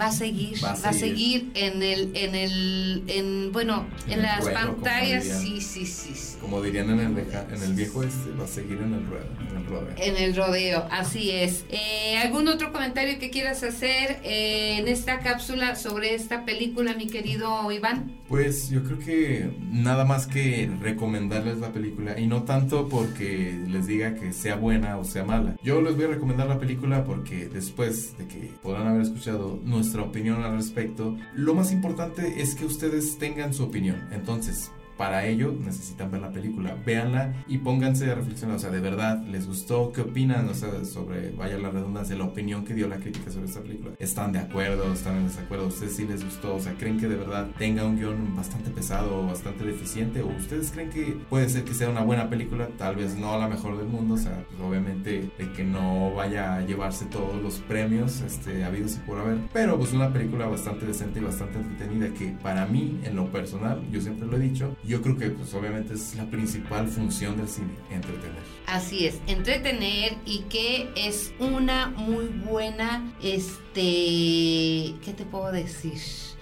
va 0.00 0.06
a 0.06 0.12
seguir, 0.12 0.64
va 0.64 0.72
a, 0.72 0.92
seguir. 0.92 1.50
en 1.54 1.82
el, 1.82 2.10
en 2.14 2.34
el, 2.34 3.04
en, 3.08 3.52
bueno, 3.52 3.86
en, 4.08 4.22
las 4.22 4.48
pantallas, 4.48 5.24
sí, 5.24 5.60
sí, 5.60 5.84
sí, 5.86 6.36
Como 6.40 6.62
dirían 6.62 6.90
en 6.90 7.00
el, 7.00 7.18
en 7.18 7.62
el 7.62 7.74
viejo 7.74 8.02
este, 8.02 8.30
va 8.30 8.44
a 8.44 8.48
seguir 8.48 8.78
en 8.78 8.94
el, 8.94 9.06
rodeo, 9.06 9.51
en 9.52 9.58
el 9.58 9.66
rodeo. 9.66 9.94
En 9.96 10.16
el 10.16 10.36
rodeo, 10.36 10.86
así 10.90 11.30
es. 11.30 11.64
Eh, 11.70 12.18
¿Algún 12.18 12.48
otro 12.48 12.72
comentario 12.72 13.18
que 13.18 13.30
quieras 13.30 13.62
hacer 13.62 14.20
eh, 14.24 14.78
en 14.78 14.88
esta 14.88 15.20
cápsula 15.20 15.76
sobre 15.76 16.14
esta 16.14 16.44
película, 16.44 16.94
mi 16.94 17.06
querido 17.06 17.70
Iván? 17.70 18.12
Pues 18.28 18.70
yo 18.70 18.82
creo 18.82 18.98
que 18.98 19.50
nada 19.70 20.04
más 20.04 20.26
que 20.26 20.70
recomendarles 20.80 21.58
la 21.58 21.72
película 21.72 22.18
y 22.18 22.26
no 22.26 22.44
tanto 22.44 22.88
porque 22.88 23.58
les 23.68 23.86
diga 23.86 24.14
que 24.14 24.32
sea 24.32 24.56
buena 24.56 24.98
o 24.98 25.04
sea 25.04 25.24
mala. 25.24 25.56
Yo 25.62 25.80
les 25.82 25.94
voy 25.96 26.06
a 26.06 26.08
recomendar 26.08 26.48
la 26.48 26.58
película 26.58 27.04
porque 27.04 27.48
después 27.48 28.16
de 28.18 28.26
que 28.26 28.50
podrán 28.62 28.88
haber 28.88 29.02
escuchado 29.02 29.60
nuestra 29.64 30.02
opinión 30.02 30.42
al 30.42 30.56
respecto, 30.56 31.16
lo 31.34 31.54
más 31.54 31.72
importante 31.72 32.40
es 32.40 32.54
que 32.54 32.64
ustedes 32.64 33.18
tengan 33.18 33.52
su 33.52 33.64
opinión. 33.64 34.08
Entonces, 34.12 34.70
para 35.02 35.26
ello 35.26 35.52
necesitan 35.58 36.12
ver 36.12 36.20
la 36.20 36.30
película. 36.30 36.76
Véanla 36.86 37.34
y 37.48 37.58
pónganse 37.58 38.08
a 38.08 38.14
reflexionar. 38.14 38.54
O 38.54 38.58
sea, 38.60 38.70
de 38.70 38.78
verdad, 38.78 39.20
¿les 39.26 39.48
gustó? 39.48 39.90
¿Qué 39.90 40.02
opinan? 40.02 40.48
O 40.48 40.54
sea, 40.54 40.84
sobre, 40.84 41.32
vaya 41.32 41.58
la 41.58 41.70
redundancia, 41.70 42.14
la 42.14 42.22
opinión 42.22 42.64
que 42.64 42.72
dio 42.72 42.86
la 42.86 42.98
crítica 42.98 43.28
sobre 43.32 43.46
esta 43.46 43.62
película. 43.62 43.94
¿Están 43.98 44.30
de 44.30 44.38
acuerdo? 44.38 44.92
¿Están 44.92 45.16
en 45.16 45.26
desacuerdo? 45.26 45.66
ustedes 45.66 45.96
sí 45.96 46.06
les 46.06 46.24
gustó? 46.24 46.54
O 46.54 46.60
sea, 46.60 46.74
¿creen 46.74 47.00
que 47.00 47.08
de 47.08 47.16
verdad 47.16 47.48
tenga 47.58 47.84
un 47.84 47.96
guion 47.96 48.36
bastante 48.36 48.70
pesado 48.70 49.24
o 49.24 49.26
bastante 49.26 49.64
deficiente? 49.64 50.22
¿O 50.22 50.28
ustedes 50.28 50.70
creen 50.70 50.90
que 50.90 51.16
puede 51.28 51.48
ser 51.48 51.64
que 51.64 51.74
sea 51.74 51.90
una 51.90 52.02
buena 52.02 52.30
película? 52.30 52.68
Tal 52.78 52.94
vez 52.94 53.16
no 53.16 53.36
la 53.40 53.48
mejor 53.48 53.78
del 53.78 53.88
mundo. 53.88 54.14
O 54.14 54.18
sea, 54.18 54.44
pues, 54.50 54.60
obviamente 54.60 55.32
de 55.36 55.52
que 55.52 55.64
no 55.64 56.14
vaya 56.14 56.58
a 56.58 56.60
llevarse 56.60 57.06
todos 57.06 57.42
los 57.42 57.58
premios 57.58 58.20
este, 58.20 58.62
habidos 58.62 58.94
y 58.94 59.00
por 59.00 59.18
haber. 59.18 59.38
Pero 59.52 59.76
pues 59.76 59.92
una 59.94 60.12
película 60.12 60.46
bastante 60.46 60.86
decente 60.86 61.18
y 61.18 61.24
bastante 61.24 61.58
entretenida 61.58 62.14
que 62.14 62.36
para 62.40 62.66
mí, 62.66 63.00
en 63.02 63.16
lo 63.16 63.26
personal, 63.32 63.82
yo 63.90 64.00
siempre 64.00 64.28
lo 64.28 64.36
he 64.36 64.40
dicho, 64.40 64.76
yo 64.91 64.91
creo 65.00 65.16
que 65.16 65.30
pues 65.30 65.54
obviamente 65.54 65.94
es 65.94 66.14
la 66.16 66.26
principal 66.26 66.88
función 66.88 67.36
del 67.36 67.48
cine, 67.48 67.70
entretener. 67.90 68.42
Así 68.66 69.06
es, 69.06 69.20
entretener 69.26 70.16
y 70.26 70.40
que 70.50 70.90
es 70.96 71.32
una 71.38 71.86
muy 71.88 72.26
buena, 72.26 73.14
este, 73.22 74.94
¿qué 75.04 75.14
te 75.16 75.24
puedo 75.24 75.52
decir? 75.52 75.98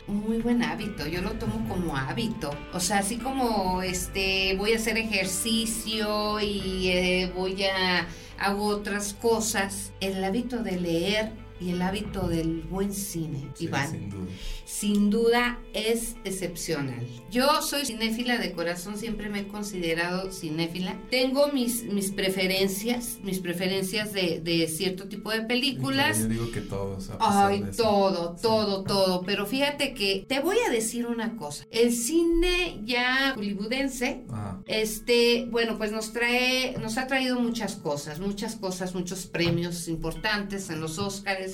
muy 0.06 0.38
buen 0.38 0.64
hábito, 0.64 1.06
yo 1.06 1.22
lo 1.22 1.30
tomo 1.34 1.68
como 1.68 1.96
hábito, 1.96 2.50
o 2.72 2.80
sea, 2.80 2.98
así 2.98 3.18
como 3.18 3.80
este 3.80 4.56
voy 4.56 4.72
a 4.72 4.76
hacer 4.76 4.98
ejercicio 4.98 6.40
y 6.40 6.88
eh, 6.88 7.32
voy 7.36 7.62
a 7.62 8.08
hago 8.40 8.66
otras 8.66 9.14
cosas, 9.14 9.92
el 10.00 10.24
hábito 10.24 10.62
de 10.62 10.80
leer 10.80 11.32
y 11.60 11.70
el 11.70 11.82
hábito 11.82 12.26
del 12.26 12.62
buen 12.62 12.92
cine, 12.94 13.48
Iván. 13.58 13.90
Sin 13.90 14.10
duda. 14.10 14.30
Sin 14.64 15.10
duda 15.10 15.58
es 15.74 16.16
excepcional. 16.24 17.06
Yo 17.30 17.60
soy 17.60 17.84
cinéfila 17.84 18.38
de 18.38 18.52
corazón, 18.52 18.96
siempre 18.96 19.28
me 19.28 19.40
he 19.40 19.48
considerado 19.48 20.32
cinéfila. 20.32 20.96
Tengo 21.10 21.48
mis, 21.48 21.84
mis 21.84 22.10
preferencias, 22.12 23.18
mis 23.22 23.40
preferencias 23.40 24.12
de, 24.12 24.40
de 24.40 24.68
cierto 24.68 25.08
tipo 25.08 25.30
de 25.30 25.42
películas. 25.42 26.20
Yo 26.20 26.28
digo 26.28 26.50
que 26.50 26.60
todos. 26.62 27.10
Ay, 27.18 27.64
todo, 27.76 28.36
todo, 28.40 28.84
todo. 28.84 29.22
Pero 29.22 29.44
fíjate 29.46 29.92
que 29.92 30.24
te 30.26 30.40
voy 30.40 30.56
a 30.66 30.70
decir 30.70 31.06
una 31.06 31.36
cosa. 31.36 31.66
El 31.70 31.92
cine 31.92 32.80
ya 32.84 33.34
hollywoodense, 33.36 34.24
este, 34.66 35.46
bueno, 35.50 35.76
pues 35.76 35.92
nos 35.92 36.12
trae, 36.12 36.76
nos 36.78 36.96
ha 36.96 37.06
traído 37.06 37.38
muchas 37.38 37.76
cosas, 37.76 38.18
muchas 38.20 38.56
cosas, 38.56 38.94
muchos 38.94 39.26
premios 39.26 39.88
importantes 39.88 40.70
en 40.70 40.80
los 40.80 40.98
Oscars 40.98 41.49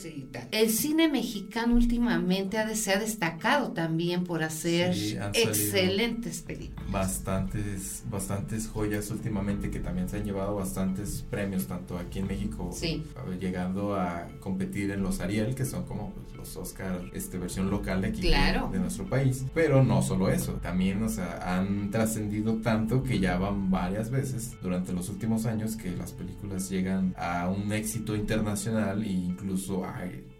el 0.50 0.70
cine 0.70 1.08
mexicano 1.08 1.74
últimamente 1.74 2.58
ha, 2.58 2.74
se 2.74 2.92
ha 2.92 2.98
destacado 2.98 3.72
también 3.72 4.24
por 4.24 4.42
hacer 4.42 4.94
excelentes 5.34 6.42
películas. 6.42 6.90
Bastantes, 6.90 8.04
bastantes 8.08 8.68
joyas 8.68 9.10
últimamente 9.10 9.70
que 9.70 9.80
también 9.80 10.08
se 10.08 10.16
han 10.16 10.24
llevado 10.24 10.56
bastantes 10.56 11.24
premios, 11.28 11.66
tanto 11.66 11.98
aquí 11.98 12.20
en 12.20 12.26
México, 12.26 12.70
llegando 13.40 13.94
a 13.94 14.28
competir 14.40 14.90
en 14.90 15.02
los 15.02 15.20
Ariel, 15.20 15.54
que 15.54 15.64
son 15.64 15.84
como 15.84 16.12
pues, 16.12 16.36
los 16.36 16.56
Oscar, 16.56 17.00
este, 17.12 17.38
versión 17.38 17.70
local 17.70 18.02
de 18.02 18.08
aquí, 18.08 18.22
de, 18.22 18.78
nuestro 18.78 19.08
país. 19.08 19.44
Pero 19.54 19.82
no 19.82 20.02
solo 20.02 20.28
eso, 20.28 20.54
también 20.54 21.02
o 21.02 21.08
sea, 21.08 21.56
han 21.56 21.90
trascendido 21.90 22.56
tanto 22.56 23.02
que 23.02 23.18
ya 23.18 23.38
van 23.38 23.70
varias 23.70 24.10
veces 24.10 24.56
durante 24.62 24.92
los 24.92 25.08
últimos 25.08 25.46
años 25.46 25.76
que 25.76 25.90
las 25.90 26.12
películas 26.12 26.68
llegan 26.68 27.14
a 27.16 27.48
un 27.48 27.72
éxito 27.72 28.14
internacional 28.14 29.02
e 29.02 29.08
incluso 29.08 29.84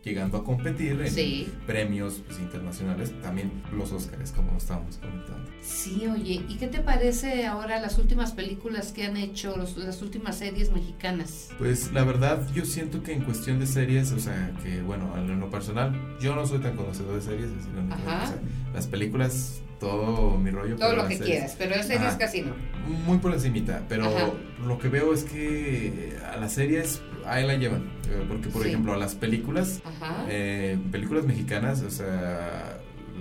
llegando 0.02 0.38
a 0.38 0.44
competir 0.44 1.00
en 1.00 1.46
premios 1.66 2.22
pues, 2.26 2.38
internacionales, 2.38 3.12
también 3.22 3.50
los 3.72 3.90
Oscars, 3.92 4.30
como 4.30 4.56
estábamos 4.56 4.98
comentando. 4.98 5.50
Sí, 5.60 6.06
oye, 6.06 6.44
¿y 6.48 6.56
qué 6.58 6.68
te 6.68 6.78
parece 6.78 7.46
ahora 7.46 7.80
las 7.80 7.98
últimas 7.98 8.32
películas 8.32 8.92
que 8.92 9.04
han 9.04 9.16
hecho, 9.16 9.56
las 9.56 10.02
últimas 10.02 10.38
series 10.38 10.70
mexicanas? 10.70 11.50
Pues 11.58 11.92
la 11.92 12.04
verdad, 12.04 12.46
yo 12.54 12.64
siento 12.64 13.02
que 13.02 13.12
en 13.12 13.22
cuestión 13.22 13.58
de 13.58 13.66
series, 13.66 14.12
o 14.12 14.20
sea, 14.20 14.52
que 14.62 14.80
bueno, 14.82 15.12
en 15.16 15.40
lo 15.40 15.50
personal, 15.50 16.16
yo 16.20 16.36
no 16.36 16.46
soy 16.46 16.60
tan 16.60 16.76
conocedor 16.76 17.16
de 17.16 17.22
series, 17.22 17.46
es 17.46 17.56
decir, 17.56 17.72
las 18.72 18.86
películas 18.86 19.62
todo 19.78 20.38
mi 20.38 20.50
rollo. 20.50 20.76
Todo 20.76 20.94
lo 20.94 21.08
que 21.08 21.18
quieras, 21.18 21.54
pero 21.58 21.82
series 21.82 22.14
casi 22.14 22.42
no. 22.42 22.54
Muy 23.06 23.18
por 23.18 23.32
encimita, 23.32 23.82
pero 23.88 24.36
lo 24.64 24.78
que 24.78 24.88
veo 24.88 25.12
es 25.12 25.24
que 25.24 26.16
a 26.32 26.36
las 26.36 26.52
series 26.52 27.00
ahí 27.26 27.46
la 27.46 27.54
llevan. 27.54 27.90
Eh, 28.08 28.24
porque, 28.28 28.48
por 28.48 28.66
ejemplo, 28.66 28.92
a 28.92 28.96
las 28.96 29.14
películas, 29.14 29.82
eh, 30.28 30.78
películas 30.92 31.24
mexicanas, 31.24 31.82
o 31.82 31.90
sea, 31.90 32.80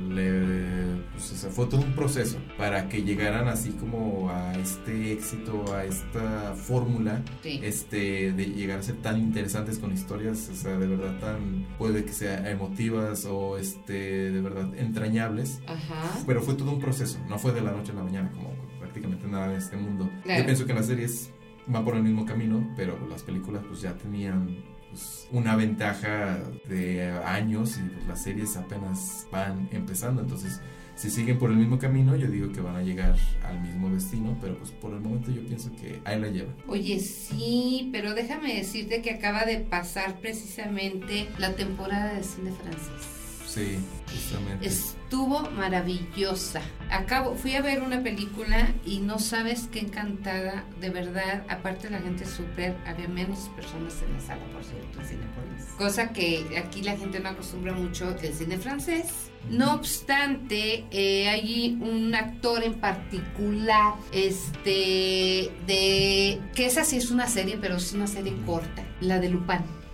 le, 0.10 1.02
pues, 1.14 1.32
o 1.32 1.36
sea, 1.36 1.50
fue 1.50 1.68
todo 1.68 1.82
un 1.82 1.94
proceso 1.94 2.38
para 2.58 2.90
que 2.90 3.04
llegaran 3.04 3.48
así 3.48 3.72
como 3.72 4.30
a 4.30 4.54
este 4.58 5.14
éxito, 5.14 5.74
a 5.74 5.86
esta 5.86 6.54
fórmula, 6.56 7.24
Sí. 7.42 7.62
este, 7.64 8.34
de 8.34 8.46
llegar 8.48 8.80
a 8.80 8.84
ser 8.84 8.96
tan 8.98 9.18
interesantes 9.20 9.80
con 9.80 9.94
historias, 9.94 10.50
o 10.52 10.56
sea, 10.56 10.78
de 10.78 10.88
verdad 10.88 11.18
tan, 11.20 11.66
puede 11.78 12.04
que 12.04 12.12
sea 12.12 12.50
emotivas 12.52 13.26
o 13.26 13.58
este, 13.58 14.32
de 14.32 14.42
verdad 14.42 14.74
entrañables. 14.78 15.62
Ajá. 15.68 16.20
Pero 16.28 16.42
fue 16.42 16.56
todo 16.56 16.72
un 16.72 16.80
proceso, 16.82 17.18
no 17.30 17.40
fue 17.40 17.54
de 17.54 17.62
la 17.62 17.72
noche 17.72 17.92
a 17.92 17.96
la 17.96 18.04
mañana 18.04 18.30
como 18.32 18.50
prácticamente 18.80 19.28
nada 19.28 19.46
en 19.52 19.58
este 19.58 19.78
mundo. 19.78 20.10
Claro. 20.24 20.40
Yo 20.42 20.46
pienso 20.46 20.66
que 20.66 20.74
las 20.74 20.88
series 20.88 21.32
van 21.68 21.86
por 21.86 21.96
el 21.96 22.04
mismo 22.04 22.26
camino, 22.26 22.70
pero 22.76 22.98
las 23.10 23.24
películas 23.24 23.64
pues 23.68 23.82
ya 23.82 23.94
tenían 23.94 24.58
pues, 24.96 25.28
una 25.32 25.58
ventaja 25.58 26.40
de 26.70 27.12
años 27.26 27.78
y 27.78 27.90
pues, 27.90 28.08
las 28.08 28.24
series 28.24 28.56
apenas 28.56 29.28
van 29.30 29.68
empezando, 29.72 30.22
entonces 30.22 30.62
si 30.96 31.10
siguen 31.10 31.38
por 31.38 31.52
el 31.52 31.58
mismo 31.58 31.78
camino 31.78 32.16
yo 32.16 32.30
digo 32.30 32.54
que 32.54 32.62
van 32.62 32.78
a 32.78 32.82
llegar 32.82 33.18
al 33.44 33.60
mismo 33.62 33.90
destino, 33.90 34.38
pero 34.40 34.58
pues 34.58 34.72
por 34.72 34.94
el 34.94 35.02
momento 35.02 35.30
yo 35.32 35.46
pienso 35.46 35.70
que 35.74 36.00
ahí 36.06 36.20
la 36.20 36.30
llevan. 36.30 36.56
Oye, 36.68 37.00
sí, 37.00 37.90
pero 37.92 38.14
déjame 38.14 38.56
decirte 38.56 39.02
que 39.02 39.12
acaba 39.12 39.44
de 39.44 39.58
pasar 39.58 40.22
precisamente 40.22 41.28
la 41.38 41.54
temporada 41.54 42.14
de 42.14 42.24
cine 42.24 42.52
francés. 42.54 43.15
Sí, 43.56 43.78
justamente. 44.12 44.68
Estuvo 44.68 45.50
maravillosa. 45.52 46.62
Acabo, 46.92 47.36
fui 47.36 47.56
a 47.56 47.62
ver 47.62 47.82
una 47.82 48.04
película 48.04 48.68
y 48.86 49.00
no 49.00 49.18
sabes 49.18 49.70
qué 49.72 49.80
encantada, 49.80 50.66
de 50.82 50.90
verdad. 50.90 51.46
Aparte 51.48 51.90
la 51.90 52.00
gente 52.00 52.26
súper, 52.26 52.76
había 52.86 53.08
menos 53.08 53.50
personas 53.56 54.02
en 54.02 54.12
la 54.12 54.20
sala, 54.20 54.44
por 54.52 54.62
cierto, 54.62 55.00
en 55.00 55.08
Cinepolis. 55.08 55.64
Cosa 55.78 56.12
que 56.12 56.62
aquí 56.62 56.84
la 56.84 56.98
gente 56.98 57.22
no 57.22 57.30
acostumbra 57.30 57.72
mucho 57.72 58.14
el 58.22 58.34
cine 58.34 58.58
francés. 58.58 59.32
No 59.50 59.76
obstante, 59.76 60.84
eh, 60.92 61.30
hay 61.30 61.78
un 61.80 62.14
actor 62.14 62.62
en 62.62 62.74
particular, 62.74 63.94
este, 64.12 65.50
de 65.66 66.42
que 66.56 66.66
esa 66.66 66.84
sí 66.84 66.98
es 66.98 67.10
una 67.10 67.28
serie, 67.28 67.58
pero 67.62 67.78
es 67.78 67.94
una 67.94 68.08
serie 68.08 68.36
corta, 68.46 68.84
la 69.00 69.20
de 69.20 69.30
Lupin. 69.30 69.85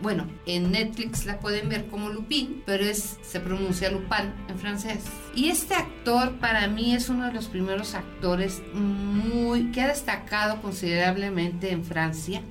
Bueno, 0.00 0.26
en 0.44 0.72
Netflix 0.72 1.24
la 1.24 1.40
pueden 1.40 1.70
ver 1.70 1.86
como 1.86 2.10
Lupin, 2.10 2.62
pero 2.66 2.84
es 2.84 3.18
se 3.22 3.40
pronuncia 3.40 3.90
Lupin 3.90 4.32
en 4.48 4.58
francés. 4.58 5.04
Y 5.34 5.48
este 5.48 5.74
actor 5.74 6.32
para 6.38 6.66
mí 6.68 6.94
es 6.94 7.08
uno 7.08 7.26
de 7.26 7.32
los 7.32 7.46
primeros 7.46 7.94
actores 7.94 8.62
muy 8.74 9.72
que 9.72 9.80
ha 9.80 9.88
destacado 9.88 10.60
considerablemente 10.60 11.70
en 11.70 11.84
Francia 11.84 12.42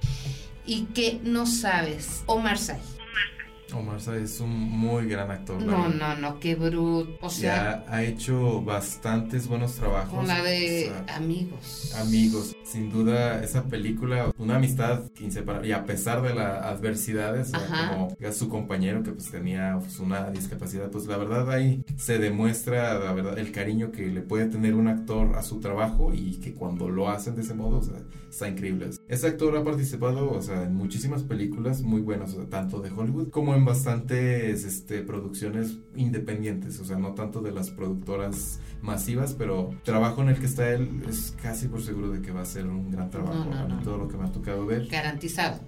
y 0.66 0.86
que 0.86 1.20
no 1.24 1.46
sabes, 1.46 2.24
Omar 2.26 2.58
Sy. 2.58 2.74
Omar 3.74 4.00
es 4.16 4.40
un 4.40 4.52
muy 4.52 5.08
gran 5.08 5.32
actor. 5.32 5.62
No, 5.62 5.90
no, 5.90 6.16
no, 6.16 6.40
qué 6.40 6.56
bruto. 6.56 7.18
O 7.22 7.30
sea, 7.30 7.84
ya 7.86 7.94
ha 7.94 8.04
hecho 8.04 8.62
bastantes 8.62 9.48
buenos 9.48 9.74
trabajos. 9.74 10.14
con 10.14 10.28
la 10.28 10.44
de 10.44 10.92
O 10.92 11.06
sea, 11.06 11.16
amigos. 11.16 11.96
Amigos, 12.00 12.56
sin 12.64 12.92
duda 12.92 13.44
esa 13.44 13.64
película, 13.64 14.32
una 14.38 14.58
amistad 14.58 15.04
inseparable 15.20 15.70
y 15.70 15.72
a 15.72 15.86
pesar 15.86 16.22
de 16.22 16.36
las 16.36 16.64
adversidades, 16.64 17.48
o 17.48 17.60
sea, 17.60 17.60
Ajá. 17.60 17.90
como 17.94 18.32
su 18.32 18.50
compañero 18.50 19.02
que 19.04 19.12
pues 19.12 19.32
tenía 19.32 19.78
pues, 19.80 20.00
una 20.00 20.30
discapacidad, 20.30 20.90
pues 20.92 21.06
la 21.08 21.18
verdad 21.18 21.50
ahí 21.52 21.84
se 21.98 22.20
demuestra 22.20 23.00
la 23.00 23.14
verdad 23.14 23.38
el 23.40 23.52
cariño 23.52 23.92
que 23.92 24.08
le 24.08 24.22
puede 24.22 24.46
tener 24.48 24.76
un 24.76 24.88
actor 24.88 25.36
a 25.36 25.44
su 25.44 25.60
trabajo 25.60 26.14
y 26.14 26.40
que 26.40 26.54
cuando 26.54 26.90
lo 26.90 27.10
hacen 27.10 27.36
de 27.36 27.42
ese 27.42 27.54
modo, 27.54 27.78
o 27.78 27.84
sea, 27.84 27.96
está 28.30 28.50
increíble. 28.50 28.90
Ese 29.08 29.28
actor 29.28 29.56
ha 29.58 29.64
participado, 29.64 30.32
o 30.32 30.42
sea, 30.42 30.64
en 30.64 30.76
muchísimas 30.76 31.24
películas 31.24 31.82
muy 31.82 32.02
buenas, 32.02 32.34
o 32.34 32.38
sea, 32.38 32.50
tanto 32.50 32.80
de 32.80 32.92
Hollywood 32.92 33.30
como 33.30 33.55
en 33.56 33.66
bastantes 33.66 34.64
este, 34.64 35.02
producciones 35.02 35.78
independientes, 35.96 36.80
o 36.80 36.86
sea, 36.86 36.98
no 36.98 37.14
tanto 37.14 37.42
de 37.42 37.52
las 37.52 37.70
productoras 37.70 38.60
masivas, 38.82 39.34
pero 39.38 39.74
trabajo 39.84 40.22
en 40.22 40.30
el 40.30 40.40
que 40.40 40.46
está 40.46 40.70
él 40.70 41.04
es 41.10 41.36
casi 41.42 41.68
por 41.68 41.82
seguro 41.82 42.10
de 42.10 42.22
que 42.22 42.32
va 42.32 42.42
a 42.42 42.46
ser 42.46 42.68
un 42.68 42.92
gran 42.92 43.10
trabajo. 43.10 43.46
No, 43.46 43.68
no, 43.68 43.82
todo 43.82 43.98
lo 43.98 44.08
que 44.08 44.18
me 44.18 44.26
ha 44.26 44.32
tocado 44.32 44.66
ver, 44.66 44.88
Garantizado. 44.88 45.60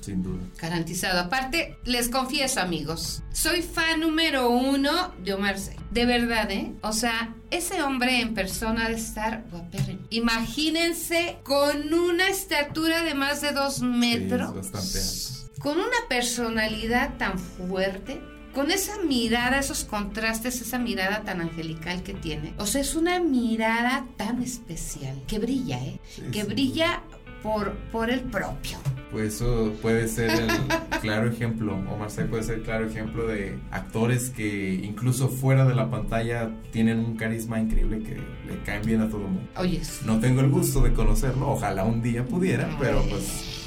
sin 0.00 0.22
duda. 0.22 0.40
Garantizado. 0.60 1.20
Aparte, 1.20 1.78
les 1.84 2.08
confieso, 2.08 2.60
amigos, 2.60 3.22
soy 3.32 3.62
fan 3.62 4.00
número 4.00 4.50
uno 4.50 5.12
de 5.24 5.34
Omar 5.34 5.58
Sy. 5.58 5.72
De 5.90 6.04
verdad, 6.04 6.50
¿eh? 6.50 6.74
O 6.82 6.92
sea, 6.92 7.34
ese 7.50 7.82
hombre 7.82 8.20
en 8.20 8.34
persona 8.34 8.88
de 8.88 8.96
estar 8.96 9.44
guapérrimo. 9.50 10.00
Imagínense 10.10 11.38
con 11.44 11.92
una 11.94 12.28
estatura 12.28 13.02
de 13.04 13.14
más 13.14 13.40
de 13.40 13.52
dos 13.52 13.80
metros. 13.82 14.50
Sí, 14.52 14.58
es 14.58 14.72
bastante 14.72 14.98
alto. 14.98 15.35
Con 15.66 15.78
una 15.78 15.96
personalidad 16.08 17.18
tan 17.18 17.40
fuerte. 17.40 18.20
Con 18.54 18.70
esa 18.70 19.02
mirada, 19.02 19.58
esos 19.58 19.82
contrastes, 19.82 20.60
esa 20.60 20.78
mirada 20.78 21.24
tan 21.24 21.40
angelical 21.40 22.04
que 22.04 22.14
tiene. 22.14 22.54
O 22.58 22.66
sea, 22.66 22.82
es 22.82 22.94
una 22.94 23.18
mirada 23.18 24.06
tan 24.16 24.40
especial, 24.44 25.20
que 25.26 25.40
brilla, 25.40 25.84
¿eh? 25.84 25.98
Sí, 26.08 26.22
que 26.30 26.42
sin 26.44 26.50
brilla 26.50 27.02
por, 27.42 27.72
por 27.90 28.10
el 28.10 28.20
propio. 28.20 28.78
Pues 29.10 29.34
eso 29.34 29.72
puede 29.82 30.06
ser 30.06 30.30
el 30.30 30.48
claro 31.00 31.28
ejemplo, 31.28 31.74
Omar 31.74 32.12
Sy 32.12 32.22
puede 32.30 32.44
ser 32.44 32.58
el 32.58 32.62
claro 32.62 32.86
ejemplo 32.86 33.26
de 33.26 33.58
actores 33.72 34.30
que 34.30 34.72
incluso 34.84 35.28
fuera 35.28 35.64
de 35.64 35.74
la 35.74 35.90
pantalla 35.90 36.48
tienen 36.70 37.00
un 37.00 37.16
carisma 37.16 37.58
increíble 37.58 38.04
que 38.04 38.14
le 38.14 38.62
caen 38.64 38.82
bien 38.82 39.00
a 39.00 39.08
todo 39.08 39.22
el 39.22 39.32
mundo. 39.32 39.50
Oye, 39.56 39.82
No 40.04 40.20
tengo 40.20 40.42
el 40.42 40.48
gusto 40.48 40.80
de 40.80 40.92
conocerlo, 40.92 41.50
ojalá 41.50 41.82
un 41.82 42.02
día 42.02 42.24
pudiera, 42.24 42.68
Ay. 42.68 42.76
pero 42.78 43.02
pues, 43.10 43.65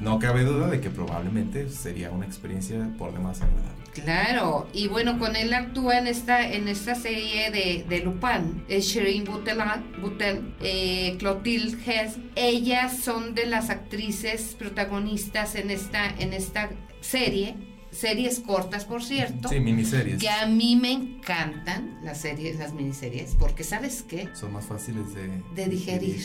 no 0.00 0.18
cabe 0.18 0.44
duda 0.44 0.68
de 0.68 0.80
que 0.80 0.90
probablemente 0.90 1.68
sería 1.68 2.10
una 2.10 2.26
experiencia 2.26 2.90
por 2.98 3.12
demás 3.12 3.42
agradable. 3.42 3.80
Claro, 3.92 4.68
y 4.72 4.88
bueno, 4.88 5.18
con 5.18 5.34
él 5.36 5.52
actúa 5.52 5.98
en 5.98 6.06
esta, 6.06 6.48
en 6.48 6.68
esta 6.68 6.94
serie 6.94 7.50
de, 7.50 7.84
de 7.88 8.00
Lupin, 8.00 8.64
eh, 8.68 8.80
Shirin 8.80 9.24
Boutel, 9.24 10.54
eh, 10.62 11.16
Clotilde 11.18 11.76
Hess, 11.84 12.16
ellas 12.36 12.98
son 13.02 13.34
de 13.34 13.46
las 13.46 13.68
actrices 13.68 14.54
protagonistas 14.58 15.56
en 15.56 15.70
esta, 15.70 16.08
en 16.18 16.32
esta 16.32 16.70
serie, 17.00 17.56
series 17.90 18.40
cortas 18.40 18.84
por 18.84 19.02
cierto, 19.02 19.48
Sí, 19.48 19.58
miniseries. 19.60 20.20
que 20.20 20.28
a 20.28 20.46
mí 20.46 20.76
me 20.76 20.92
encantan 20.92 21.98
las 22.02 22.20
series, 22.20 22.58
las 22.58 22.72
miniseries, 22.72 23.34
porque 23.38 23.64
¿sabes 23.64 24.02
qué? 24.02 24.28
Son 24.34 24.52
más 24.52 24.66
fáciles 24.66 25.12
de, 25.14 25.42
de 25.54 25.66
digerir. 25.68 26.22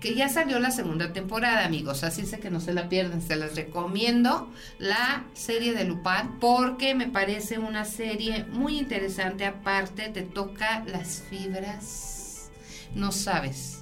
Que 0.00 0.14
ya 0.14 0.28
salió 0.28 0.58
la 0.58 0.70
segunda 0.70 1.12
temporada, 1.14 1.64
amigos. 1.64 2.04
Así 2.04 2.20
es 2.20 2.36
que 2.36 2.50
no 2.50 2.60
se 2.60 2.74
la 2.74 2.90
pierdan. 2.90 3.22
Se 3.22 3.36
las 3.36 3.56
recomiendo 3.56 4.50
la 4.78 5.24
serie 5.32 5.72
de 5.72 5.84
Lupin 5.84 6.38
porque 6.38 6.94
me 6.94 7.06
parece 7.08 7.58
una 7.58 7.86
serie 7.86 8.44
muy 8.52 8.78
interesante. 8.78 9.46
Aparte, 9.46 10.10
te 10.10 10.20
toca 10.22 10.84
las 10.84 11.22
fibras. 11.30 12.50
No 12.94 13.10
sabes. 13.12 13.78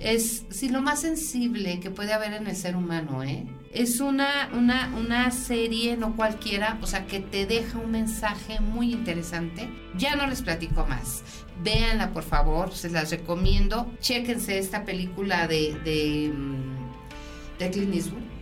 Es 0.00 0.44
sí, 0.50 0.68
lo 0.68 0.82
más 0.82 1.02
sensible 1.02 1.78
que 1.80 1.90
puede 1.90 2.12
haber 2.12 2.32
en 2.32 2.46
el 2.46 2.56
ser 2.56 2.74
humano, 2.76 3.22
¿eh? 3.22 3.46
Es 3.76 4.00
una, 4.00 4.48
una, 4.54 4.90
una 4.96 5.30
serie, 5.30 5.98
no 5.98 6.16
cualquiera, 6.16 6.78
o 6.80 6.86
sea, 6.86 7.06
que 7.06 7.20
te 7.20 7.44
deja 7.44 7.78
un 7.78 7.90
mensaje 7.90 8.58
muy 8.58 8.90
interesante. 8.90 9.68
Ya 9.98 10.16
no 10.16 10.26
les 10.26 10.40
platico 10.40 10.86
más. 10.86 11.22
Véanla, 11.62 12.14
por 12.14 12.22
favor, 12.22 12.72
se 12.72 12.88
las 12.88 13.10
recomiendo. 13.10 13.92
Chéquense 14.00 14.58
esta 14.58 14.86
película 14.86 15.46
de, 15.46 15.78
de, 15.84 16.32
mm, 16.34 17.58
de 17.58 17.70
Clint 17.70 17.94
Eastwood. 17.94 18.35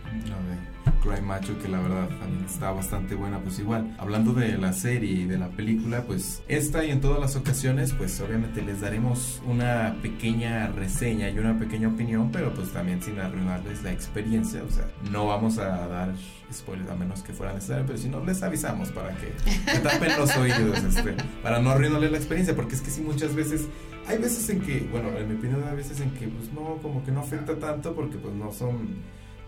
Cry 1.05 1.21
Macho, 1.21 1.57
que 1.59 1.67
la 1.67 1.79
verdad 1.79 2.09
también 2.19 2.45
está 2.45 2.71
bastante 2.71 3.13
buena. 3.13 3.39
Pues 3.39 3.59
igual, 3.59 3.95
hablando 3.99 4.33
de 4.33 4.57
la 4.57 4.73
serie 4.73 5.11
y 5.11 5.25
de 5.25 5.37
la 5.37 5.49
película, 5.49 6.03
pues 6.03 6.41
esta 6.47 6.83
y 6.83 6.89
en 6.89 6.99
todas 6.99 7.19
las 7.19 7.35
ocasiones, 7.35 7.93
pues 7.93 8.19
obviamente 8.21 8.63
les 8.63 8.81
daremos 8.81 9.41
una 9.45 9.97
pequeña 10.01 10.67
reseña 10.67 11.29
y 11.29 11.37
una 11.37 11.59
pequeña 11.59 11.89
opinión, 11.89 12.31
pero 12.31 12.53
pues 12.53 12.73
también 12.73 13.01
sin 13.03 13.19
arruinarles 13.19 13.83
la 13.83 13.91
experiencia. 13.91 14.63
O 14.63 14.71
sea, 14.71 14.87
no 15.11 15.27
vamos 15.27 15.59
a 15.59 15.87
dar 15.87 16.13
spoilers 16.51 16.89
a 16.89 16.95
menos 16.95 17.21
que 17.21 17.33
fuera 17.33 17.53
necesario, 17.53 17.85
pero 17.85 17.99
si 17.99 18.09
no, 18.09 18.23
les 18.23 18.41
avisamos 18.41 18.89
para 18.91 19.15
que 19.15 19.33
tapen 19.79 20.17
los 20.17 20.35
oídos, 20.37 20.83
este, 20.83 21.15
para 21.43 21.59
no 21.59 21.69
arruinarles 21.69 22.11
la 22.11 22.17
experiencia, 22.17 22.55
porque 22.55 22.75
es 22.75 22.81
que 22.81 22.89
sí, 22.89 23.01
muchas 23.01 23.35
veces. 23.35 23.67
Hay 24.07 24.19
veces 24.19 24.47
en 24.49 24.61
que, 24.61 24.87
bueno, 24.91 25.09
en 25.17 25.27
mi 25.27 25.35
opinión, 25.35 25.63
hay 25.67 25.75
veces 25.75 25.99
en 25.99 26.11
que, 26.11 26.27
pues 26.27 26.53
no, 26.53 26.77
como 26.81 27.03
que 27.03 27.11
no 27.11 27.21
afecta 27.21 27.57
tanto 27.57 27.95
porque, 27.95 28.17
pues 28.17 28.35
no 28.35 28.51
son 28.51 28.99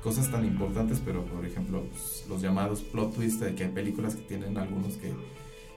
cosas 0.03 0.31
tan 0.31 0.45
importantes, 0.45 1.01
pero 1.03 1.25
por 1.25 1.45
ejemplo, 1.45 1.83
los 2.29 2.41
llamados 2.41 2.81
plot 2.81 3.15
twist, 3.15 3.41
de 3.41 3.55
que 3.55 3.65
hay 3.65 3.71
películas 3.71 4.15
que 4.15 4.21
tienen 4.23 4.57
algunos 4.57 4.95
que, 4.97 5.11